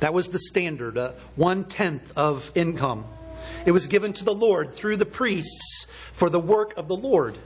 That 0.00 0.12
was 0.12 0.28
the 0.28 0.38
standard, 0.38 0.98
uh, 0.98 1.12
one 1.36 1.64
tenth 1.64 2.12
of 2.16 2.50
income. 2.54 3.04
It 3.64 3.70
was 3.70 3.86
given 3.86 4.12
to 4.14 4.24
the 4.24 4.34
Lord 4.34 4.74
through 4.74 4.96
the 4.96 5.06
priests 5.06 5.86
for 6.12 6.28
the 6.28 6.40
work 6.40 6.76
of 6.76 6.88
the 6.88 6.96
Lord. 6.96 7.38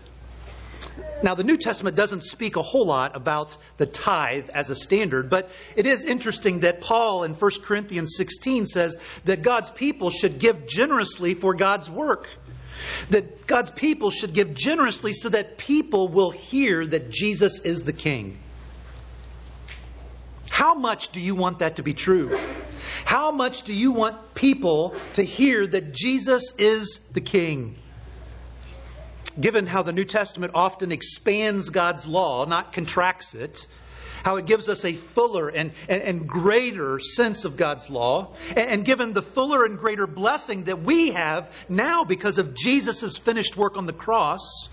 Now, 1.21 1.35
the 1.35 1.43
New 1.43 1.57
Testament 1.57 1.97
doesn't 1.97 2.23
speak 2.23 2.57
a 2.57 2.63
whole 2.63 2.87
lot 2.87 3.17
about 3.17 3.57
the 3.77 3.87
tithe 3.87 4.51
as 4.51 4.71
a 4.71 4.77
standard, 4.77 5.29
but 5.29 5.51
it 5.75 5.85
is 5.85 6.05
interesting 6.05 6.61
that 6.61 6.81
Paul 6.81 7.25
in 7.25 7.35
1 7.35 7.51
Corinthians 7.63 8.15
16 8.17 8.67
says 8.67 8.97
that 9.25 9.43
God's 9.43 9.71
people 9.71 10.11
should 10.11 10.39
give 10.39 10.69
generously 10.69 11.35
for 11.35 11.55
God's 11.55 11.91
work. 11.91 12.29
That 13.11 13.49
God's 13.49 13.73
people 13.73 14.13
should 14.13 14.33
give 14.33 14.55
generously 14.55 15.13
so 15.13 15.29
that 15.31 15.59
people 15.59 16.07
will 16.07 16.31
hear 16.31 16.87
that 16.87 17.11
Jesus 17.11 17.61
is 17.61 17.83
the 17.83 17.93
King. 17.93 18.39
How 20.49 20.75
much 20.75 21.11
do 21.11 21.21
you 21.21 21.35
want 21.35 21.59
that 21.59 21.77
to 21.77 21.83
be 21.83 21.95
true? 21.95 22.39
How 23.05 23.33
much 23.33 23.63
do 23.63 23.73
you 23.73 23.91
want 23.91 24.35
people 24.35 24.95
to 25.15 25.23
hear 25.23 25.67
that 25.67 25.93
Jesus 25.93 26.53
is 26.59 27.01
the 27.13 27.21
King? 27.21 27.77
Given 29.41 29.67
how 29.67 29.83
the 29.83 29.93
New 29.93 30.05
Testament 30.05 30.53
often 30.55 30.93
expands 30.93 31.71
God's 31.71 32.07
law, 32.07 32.45
not 32.45 32.73
contracts 32.73 33.35
it, 33.35 33.67
how 34.25 34.37
it 34.37 34.47
gives 34.47 34.69
us 34.69 34.85
a 34.85 34.95
fuller 34.95 35.49
and, 35.49 35.73
and, 35.89 36.03
and 36.03 36.29
greater 36.29 36.99
sense 36.99 37.45
of 37.45 37.57
God's 37.57 37.89
law, 37.89 38.35
and, 38.51 38.69
and, 38.69 38.85
given 38.85 39.13
the 39.13 39.23
fuller 39.23 39.65
and 39.65 39.79
greater 39.79 40.07
blessing 40.07 40.65
that 40.65 40.81
we 40.81 41.13
have 41.13 41.51
now 41.69 42.05
because 42.05 42.39
of 42.39 42.55
Jesus' 42.55 43.17
finished 43.17 43.57
work 43.57 43.77
on 43.77 43.87
the 43.87 43.93
cross, 43.93 44.69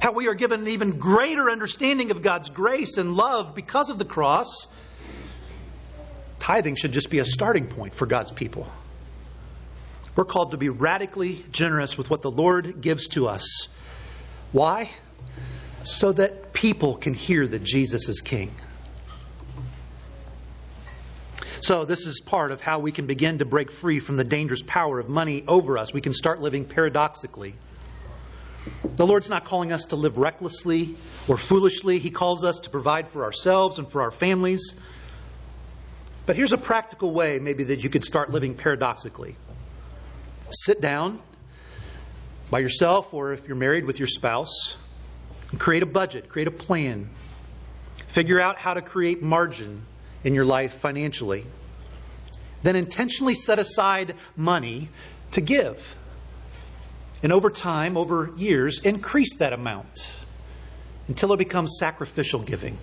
how 0.00 0.12
we 0.12 0.28
are 0.28 0.34
given 0.34 0.60
an 0.60 0.68
even 0.68 0.98
greater 0.98 1.50
understanding 1.50 2.10
of 2.10 2.22
God's 2.22 2.48
grace 2.50 2.98
and 2.98 3.14
love 3.14 3.54
because 3.54 3.90
of 3.90 3.98
the 3.98 4.04
cross, 4.04 4.68
tithing 6.38 6.76
should 6.76 6.92
just 6.92 7.10
be 7.10 7.18
a 7.18 7.24
starting 7.24 7.66
point 7.66 7.94
for 7.94 8.06
God's 8.06 8.30
people. 8.30 8.68
We're 10.16 10.24
called 10.24 10.52
to 10.52 10.56
be 10.56 10.70
radically 10.70 11.44
generous 11.52 11.98
with 11.98 12.08
what 12.08 12.22
the 12.22 12.30
Lord 12.30 12.80
gives 12.80 13.08
to 13.08 13.28
us. 13.28 13.68
Why? 14.50 14.90
So 15.84 16.12
that 16.12 16.54
people 16.54 16.96
can 16.96 17.12
hear 17.12 17.46
that 17.46 17.62
Jesus 17.62 18.08
is 18.08 18.22
King. 18.22 18.50
So, 21.60 21.84
this 21.84 22.06
is 22.06 22.20
part 22.20 22.50
of 22.50 22.60
how 22.60 22.78
we 22.78 22.92
can 22.92 23.06
begin 23.06 23.38
to 23.38 23.44
break 23.44 23.70
free 23.70 23.98
from 24.00 24.16
the 24.16 24.24
dangerous 24.24 24.62
power 24.62 24.98
of 24.98 25.08
money 25.08 25.44
over 25.46 25.76
us. 25.76 25.92
We 25.92 26.00
can 26.00 26.14
start 26.14 26.40
living 26.40 26.64
paradoxically. 26.64 27.54
The 28.94 29.06
Lord's 29.06 29.28
not 29.28 29.44
calling 29.44 29.72
us 29.72 29.86
to 29.86 29.96
live 29.96 30.16
recklessly 30.16 30.96
or 31.28 31.36
foolishly. 31.36 31.98
He 31.98 32.10
calls 32.10 32.42
us 32.44 32.60
to 32.60 32.70
provide 32.70 33.08
for 33.08 33.24
ourselves 33.24 33.78
and 33.78 33.90
for 33.90 34.00
our 34.00 34.10
families. 34.10 34.74
But 36.24 36.36
here's 36.36 36.52
a 36.52 36.58
practical 36.58 37.12
way, 37.12 37.38
maybe, 37.38 37.64
that 37.64 37.82
you 37.82 37.90
could 37.90 38.04
start 38.04 38.30
living 38.30 38.54
paradoxically 38.54 39.36
sit 40.50 40.80
down 40.80 41.20
by 42.50 42.60
yourself 42.60 43.12
or 43.12 43.32
if 43.32 43.48
you're 43.48 43.56
married 43.56 43.84
with 43.84 43.98
your 43.98 44.08
spouse 44.08 44.76
create 45.58 45.82
a 45.82 45.86
budget, 45.86 46.28
create 46.28 46.48
a 46.48 46.52
plan. 46.52 47.08
Figure 48.08 48.40
out 48.40 48.58
how 48.58 48.74
to 48.74 48.82
create 48.82 49.22
margin 49.22 49.82
in 50.24 50.34
your 50.34 50.44
life 50.44 50.74
financially. 50.74 51.44
Then 52.62 52.76
intentionally 52.76 53.34
set 53.34 53.58
aside 53.58 54.14
money 54.36 54.88
to 55.32 55.40
give. 55.40 55.96
And 57.22 57.32
over 57.32 57.50
time, 57.50 57.96
over 57.96 58.30
years, 58.36 58.80
increase 58.80 59.36
that 59.36 59.52
amount 59.52 60.16
until 61.08 61.32
it 61.32 61.36
becomes 61.38 61.76
sacrificial 61.78 62.40
giving. 62.40 62.76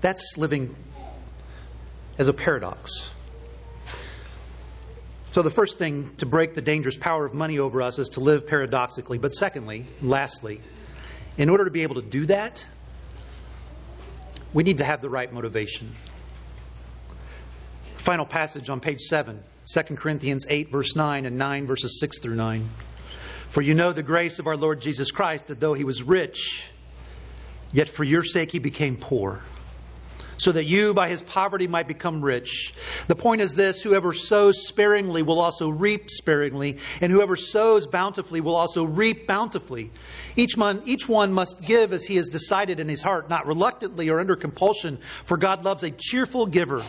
That's 0.00 0.36
living 0.36 0.74
as 2.18 2.28
a 2.28 2.32
paradox. 2.32 3.10
So, 5.36 5.42
the 5.42 5.50
first 5.50 5.76
thing 5.76 6.12
to 6.16 6.24
break 6.24 6.54
the 6.54 6.62
dangerous 6.62 6.96
power 6.96 7.26
of 7.26 7.34
money 7.34 7.58
over 7.58 7.82
us 7.82 7.98
is 7.98 8.08
to 8.14 8.20
live 8.20 8.46
paradoxically. 8.46 9.18
But, 9.18 9.34
secondly, 9.34 9.84
lastly, 10.00 10.62
in 11.36 11.50
order 11.50 11.66
to 11.66 11.70
be 11.70 11.82
able 11.82 11.96
to 11.96 12.00
do 12.00 12.24
that, 12.24 12.66
we 14.54 14.62
need 14.62 14.78
to 14.78 14.84
have 14.84 15.02
the 15.02 15.10
right 15.10 15.30
motivation. 15.30 15.92
Final 17.98 18.24
passage 18.24 18.70
on 18.70 18.80
page 18.80 19.02
7, 19.02 19.38
2 19.70 19.82
Corinthians 19.96 20.46
8, 20.48 20.70
verse 20.70 20.96
9, 20.96 21.26
and 21.26 21.36
9, 21.36 21.66
verses 21.66 22.00
6 22.00 22.20
through 22.20 22.36
9. 22.36 22.70
For 23.50 23.60
you 23.60 23.74
know 23.74 23.92
the 23.92 24.02
grace 24.02 24.38
of 24.38 24.46
our 24.46 24.56
Lord 24.56 24.80
Jesus 24.80 25.10
Christ, 25.10 25.48
that 25.48 25.60
though 25.60 25.74
he 25.74 25.84
was 25.84 26.02
rich, 26.02 26.64
yet 27.72 27.88
for 27.88 28.04
your 28.04 28.24
sake 28.24 28.52
he 28.52 28.58
became 28.58 28.96
poor 28.96 29.42
so 30.38 30.52
that 30.52 30.64
you 30.64 30.94
by 30.94 31.08
his 31.08 31.22
poverty 31.22 31.66
might 31.66 31.88
become 31.88 32.22
rich. 32.22 32.74
The 33.08 33.14
point 33.14 33.40
is 33.40 33.54
this 33.54 33.82
whoever 33.82 34.12
sows 34.12 34.66
sparingly 34.66 35.22
will 35.22 35.40
also 35.40 35.68
reap 35.68 36.10
sparingly, 36.10 36.78
and 37.00 37.10
whoever 37.10 37.36
sows 37.36 37.86
bountifully 37.86 38.40
will 38.40 38.56
also 38.56 38.84
reap 38.84 39.26
bountifully. 39.26 39.90
Each 40.36 40.56
each 40.84 41.08
one 41.08 41.32
must 41.32 41.62
give 41.62 41.92
as 41.92 42.04
he 42.04 42.16
has 42.16 42.28
decided 42.28 42.80
in 42.80 42.88
his 42.88 43.02
heart, 43.02 43.28
not 43.30 43.46
reluctantly 43.46 44.08
or 44.10 44.20
under 44.20 44.36
compulsion, 44.36 44.98
for 45.24 45.36
God 45.36 45.64
loves 45.64 45.82
a 45.82 45.90
cheerful 45.90 46.46
giver. 46.46 46.82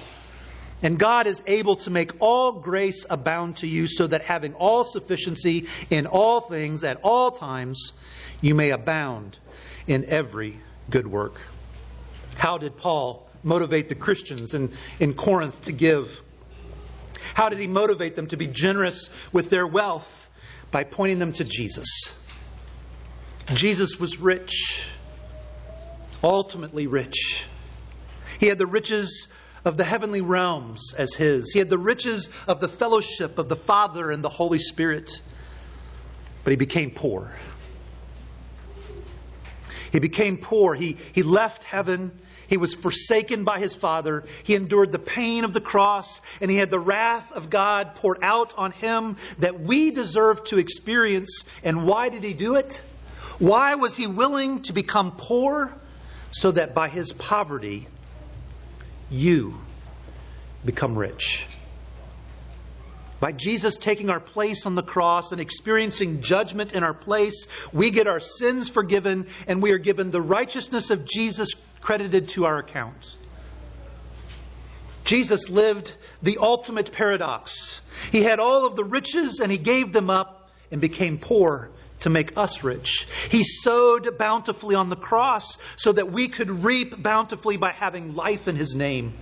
And 0.83 0.99
God 0.99 1.25
is 1.25 1.41
able 1.47 1.77
to 1.77 1.89
make 1.89 2.11
all 2.19 2.51
grace 2.51 3.05
abound 3.09 3.57
to 3.57 3.67
you, 3.67 3.87
so 3.87 4.05
that 4.07 4.21
having 4.21 4.53
all 4.53 4.83
sufficiency 4.83 5.67
in 5.89 6.05
all 6.05 6.41
things 6.41 6.83
at 6.83 6.99
all 7.03 7.31
times, 7.31 7.93
you 8.41 8.53
may 8.53 8.69
abound 8.69 9.39
in 9.87 10.05
every 10.05 10.59
good 10.89 11.07
work. 11.07 11.41
How 12.37 12.59
did 12.59 12.77
Paul 12.77 13.26
motivate 13.43 13.89
the 13.89 13.95
Christians 13.95 14.53
in, 14.53 14.71
in 14.99 15.13
Corinth 15.13 15.61
to 15.63 15.71
give? 15.71 16.21
How 17.33 17.49
did 17.49 17.59
he 17.59 17.67
motivate 17.67 18.15
them 18.15 18.27
to 18.27 18.37
be 18.37 18.47
generous 18.47 19.09
with 19.31 19.49
their 19.49 19.67
wealth? 19.67 20.29
By 20.71 20.83
pointing 20.83 21.19
them 21.19 21.33
to 21.33 21.43
Jesus. 21.43 21.87
Jesus 23.53 23.99
was 23.99 24.19
rich, 24.19 24.83
ultimately 26.21 26.87
rich. 26.87 27.45
He 28.39 28.47
had 28.47 28.57
the 28.57 28.65
riches 28.65 29.27
of 29.63 29.77
the 29.77 29.83
heavenly 29.83 30.21
realms 30.21 30.93
as 30.97 31.13
his, 31.13 31.51
he 31.51 31.59
had 31.59 31.69
the 31.69 31.77
riches 31.77 32.29
of 32.47 32.59
the 32.59 32.67
fellowship 32.67 33.37
of 33.37 33.49
the 33.49 33.55
Father 33.55 34.11
and 34.11 34.23
the 34.23 34.29
Holy 34.29 34.59
Spirit. 34.59 35.21
But 36.43 36.51
he 36.51 36.57
became 36.57 36.91
poor. 36.91 37.31
He 39.91 39.99
became 39.99 40.37
poor. 40.37 40.75
He, 40.75 40.97
he 41.13 41.23
left 41.23 41.63
heaven 41.63 42.11
he 42.47 42.57
was 42.57 42.73
forsaken 42.73 43.43
by 43.43 43.59
his 43.59 43.75
Father. 43.75 44.23
He 44.43 44.55
endured 44.55 44.91
the 44.91 44.99
pain 44.99 45.43
of 45.43 45.53
the 45.53 45.61
cross, 45.61 46.21
and 46.41 46.49
he 46.49 46.57
had 46.57 46.71
the 46.71 46.79
wrath 46.79 47.31
of 47.33 47.49
God 47.49 47.95
poured 47.95 48.19
out 48.21 48.53
on 48.57 48.71
him 48.71 49.17
that 49.39 49.59
we 49.59 49.91
deserve 49.91 50.43
to 50.45 50.57
experience. 50.57 51.43
And 51.63 51.85
why 51.85 52.09
did 52.09 52.23
he 52.23 52.33
do 52.33 52.55
it? 52.55 52.81
Why 53.39 53.75
was 53.75 53.95
he 53.95 54.07
willing 54.07 54.61
to 54.63 54.73
become 54.73 55.11
poor? 55.11 55.71
So 56.31 56.51
that 56.51 56.73
by 56.73 56.89
his 56.89 57.13
poverty, 57.13 57.87
you 59.09 59.55
become 60.65 60.97
rich. 60.97 61.45
By 63.19 63.31
Jesus 63.31 63.77
taking 63.77 64.09
our 64.09 64.19
place 64.19 64.65
on 64.65 64.75
the 64.75 64.83
cross 64.83 65.31
and 65.31 65.41
experiencing 65.41 66.21
judgment 66.21 66.73
in 66.73 66.83
our 66.83 66.93
place, 66.93 67.47
we 67.73 67.89
get 67.89 68.07
our 68.07 68.19
sins 68.19 68.69
forgiven 68.69 69.27
and 69.47 69.61
we 69.61 69.71
are 69.71 69.79
given 69.79 70.11
the 70.11 70.21
righteousness 70.21 70.91
of 70.91 71.05
Jesus 71.05 71.53
credited 71.81 72.29
to 72.29 72.45
our 72.45 72.59
account. 72.59 73.15
Jesus 75.05 75.49
lived 75.49 75.95
the 76.21 76.37
ultimate 76.39 76.91
paradox. 76.91 77.79
He 78.11 78.23
had 78.23 78.39
all 78.39 78.65
of 78.65 78.75
the 78.75 78.83
riches 78.83 79.39
and 79.39 79.51
he 79.51 79.57
gave 79.57 79.93
them 79.93 80.09
up 80.09 80.49
and 80.71 80.81
became 80.81 81.17
poor 81.17 81.69
to 82.01 82.09
make 82.09 82.37
us 82.37 82.63
rich. 82.63 83.07
He 83.29 83.43
sowed 83.43 84.17
bountifully 84.17 84.75
on 84.75 84.89
the 84.89 84.95
cross 84.95 85.57
so 85.77 85.91
that 85.93 86.11
we 86.11 86.27
could 86.27 86.49
reap 86.49 87.01
bountifully 87.01 87.57
by 87.57 87.71
having 87.71 88.15
life 88.15 88.47
in 88.47 88.55
his 88.55 88.75
name. 88.75 89.13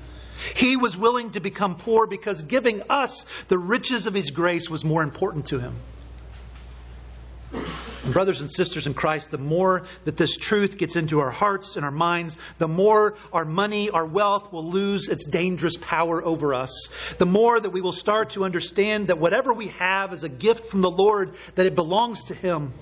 He 0.55 0.75
was 0.75 0.97
willing 0.97 1.31
to 1.31 1.39
become 1.39 1.77
poor 1.77 2.07
because 2.07 2.41
giving 2.41 2.81
us 2.89 3.25
the 3.47 3.57
riches 3.57 4.07
of 4.07 4.13
his 4.13 4.31
grace 4.31 4.69
was 4.69 4.83
more 4.83 5.03
important 5.03 5.47
to 5.47 5.59
him. 5.59 5.75
Brothers 8.11 8.41
and 8.41 8.51
sisters 8.51 8.85
in 8.85 8.93
Christ, 8.93 9.31
the 9.31 9.39
more 9.39 9.83
that 10.03 10.15
this 10.15 10.37
truth 10.37 10.77
gets 10.77 10.95
into 10.95 11.19
our 11.21 11.31
hearts 11.31 11.75
and 11.75 11.83
our 11.83 11.91
minds, 11.91 12.37
the 12.59 12.67
more 12.67 13.15
our 13.33 13.45
money, 13.45 13.89
our 13.89 14.05
wealth 14.05 14.53
will 14.53 14.69
lose 14.69 15.09
its 15.09 15.25
dangerous 15.25 15.75
power 15.77 16.23
over 16.23 16.53
us. 16.53 16.89
The 17.17 17.25
more 17.25 17.59
that 17.59 17.71
we 17.71 17.81
will 17.81 17.93
start 17.93 18.31
to 18.31 18.45
understand 18.45 19.07
that 19.07 19.17
whatever 19.17 19.53
we 19.53 19.67
have 19.79 20.13
is 20.13 20.23
a 20.23 20.29
gift 20.29 20.67
from 20.67 20.81
the 20.81 20.91
Lord, 20.91 21.33
that 21.55 21.65
it 21.65 21.73
belongs 21.73 22.25
to 22.25 22.35
Him. 22.35 22.73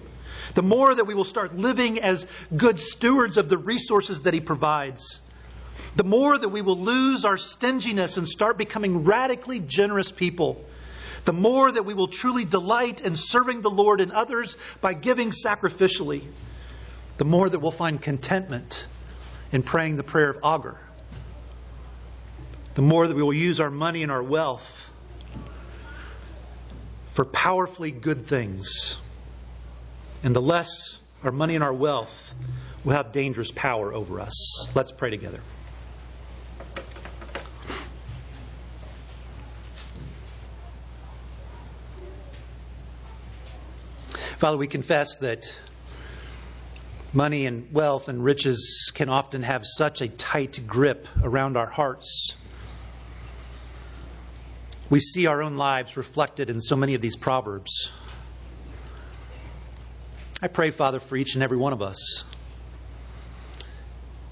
The 0.55 0.61
more 0.61 0.93
that 0.93 1.05
we 1.05 1.13
will 1.13 1.23
start 1.23 1.55
living 1.55 2.01
as 2.01 2.27
good 2.55 2.79
stewards 2.79 3.37
of 3.37 3.47
the 3.47 3.57
resources 3.57 4.23
that 4.23 4.33
He 4.33 4.41
provides. 4.41 5.21
The 5.95 6.03
more 6.03 6.37
that 6.37 6.49
we 6.49 6.61
will 6.61 6.79
lose 6.79 7.23
our 7.23 7.37
stinginess 7.37 8.17
and 8.17 8.27
start 8.27 8.57
becoming 8.57 9.05
radically 9.05 9.61
generous 9.61 10.11
people 10.11 10.65
the 11.25 11.33
more 11.33 11.71
that 11.71 11.83
we 11.83 11.93
will 11.93 12.07
truly 12.07 12.45
delight 12.45 13.01
in 13.01 13.15
serving 13.15 13.61
the 13.61 13.69
Lord 13.69 14.01
and 14.01 14.11
others 14.11 14.57
by 14.81 14.93
giving 14.93 15.31
sacrificially, 15.31 16.23
the 17.17 17.25
more 17.25 17.47
that 17.47 17.59
we'll 17.59 17.71
find 17.71 18.01
contentment 18.01 18.87
in 19.51 19.63
praying 19.63 19.97
the 19.97 20.03
prayer 20.03 20.29
of 20.31 20.43
Agur. 20.43 20.77
The 22.75 22.81
more 22.81 23.07
that 23.07 23.15
we 23.15 23.21
will 23.21 23.33
use 23.33 23.59
our 23.59 23.69
money 23.69 24.03
and 24.03 24.11
our 24.11 24.23
wealth 24.23 24.89
for 27.13 27.23
powerfully 27.23 27.91
good 27.91 28.25
things. 28.25 28.97
And 30.23 30.35
the 30.35 30.41
less 30.41 30.97
our 31.23 31.31
money, 31.31 31.55
and 31.55 31.63
our 31.63 31.73
wealth 31.73 32.33
will 32.83 32.93
have 32.93 33.13
dangerous 33.13 33.51
power 33.51 33.93
over 33.93 34.19
us. 34.19 34.67
Let's 34.75 34.91
pray 34.91 35.09
together. 35.09 35.39
Father, 44.37 44.57
we 44.57 44.67
confess 44.67 45.17
that 45.17 45.53
money 47.13 47.45
and 47.45 47.71
wealth 47.71 48.07
and 48.07 48.23
riches 48.23 48.91
can 48.93 49.07
often 49.07 49.43
have 49.43 49.63
such 49.65 50.01
a 50.01 50.07
tight 50.07 50.61
grip 50.65 51.07
around 51.21 51.55
our 51.55 51.67
hearts. 51.67 52.35
We 54.89 54.99
see 54.99 55.27
our 55.27 55.41
own 55.43 55.55
lives 55.57 55.95
reflected 55.95 56.49
in 56.49 56.61
so 56.61 56.75
many 56.75 56.95
of 56.95 57.01
these 57.01 57.15
proverbs. 57.15 57.91
I 60.41 60.47
pray, 60.47 60.71
Father, 60.71 60.99
for 60.99 61.15
each 61.15 61.35
and 61.35 61.43
every 61.43 61.57
one 61.57 61.71
of 61.71 61.81
us 61.81 62.23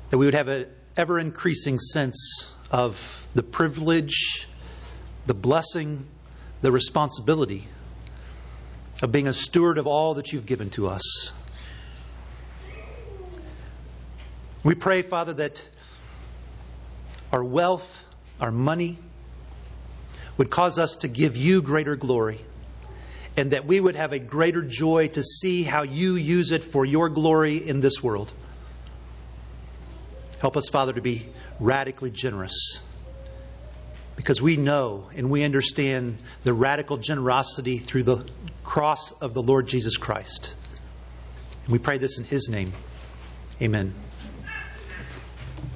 that 0.09 0.17
we 0.17 0.25
would 0.25 0.33
have 0.33 0.49
an 0.49 0.67
ever 0.97 1.19
increasing 1.19 1.79
sense 1.79 2.53
of 2.69 3.27
the 3.33 3.43
privilege, 3.43 4.47
the 5.25 5.33
blessing, 5.33 6.05
the 6.61 6.71
responsibility 6.71 7.67
of 9.01 9.11
being 9.11 9.27
a 9.27 9.33
steward 9.33 9.77
of 9.77 9.87
all 9.87 10.15
that 10.15 10.31
you've 10.31 10.45
given 10.45 10.69
to 10.71 10.87
us. 10.87 11.31
We 14.63 14.75
pray, 14.75 15.01
Father, 15.01 15.33
that 15.33 15.67
our 17.31 17.43
wealth, 17.43 18.03
our 18.39 18.51
money, 18.51 18.97
would 20.37 20.49
cause 20.49 20.77
us 20.77 20.97
to 20.97 21.07
give 21.07 21.35
you 21.35 21.61
greater 21.61 21.95
glory, 21.95 22.39
and 23.37 23.51
that 23.51 23.65
we 23.65 23.79
would 23.79 23.95
have 23.95 24.13
a 24.13 24.19
greater 24.19 24.61
joy 24.61 25.07
to 25.09 25.23
see 25.23 25.63
how 25.63 25.81
you 25.81 26.15
use 26.15 26.51
it 26.51 26.63
for 26.63 26.85
your 26.85 27.09
glory 27.09 27.57
in 27.57 27.81
this 27.81 28.03
world. 28.03 28.31
Help 30.39 30.57
us, 30.57 30.69
Father, 30.69 30.93
to 30.93 31.01
be 31.01 31.27
radically 31.59 32.11
generous 32.11 32.79
because 34.21 34.39
we 34.39 34.55
know 34.55 35.09
and 35.15 35.31
we 35.31 35.43
understand 35.43 36.15
the 36.43 36.53
radical 36.53 36.97
generosity 36.97 37.79
through 37.79 38.03
the 38.03 38.29
cross 38.63 39.11
of 39.13 39.33
the 39.33 39.41
Lord 39.41 39.67
Jesus 39.67 39.97
Christ. 39.97 40.53
And 41.63 41.73
we 41.73 41.79
pray 41.79 41.97
this 41.97 42.19
in 42.19 42.23
His 42.25 42.47
name. 42.47 42.71
Amen. 43.59 43.95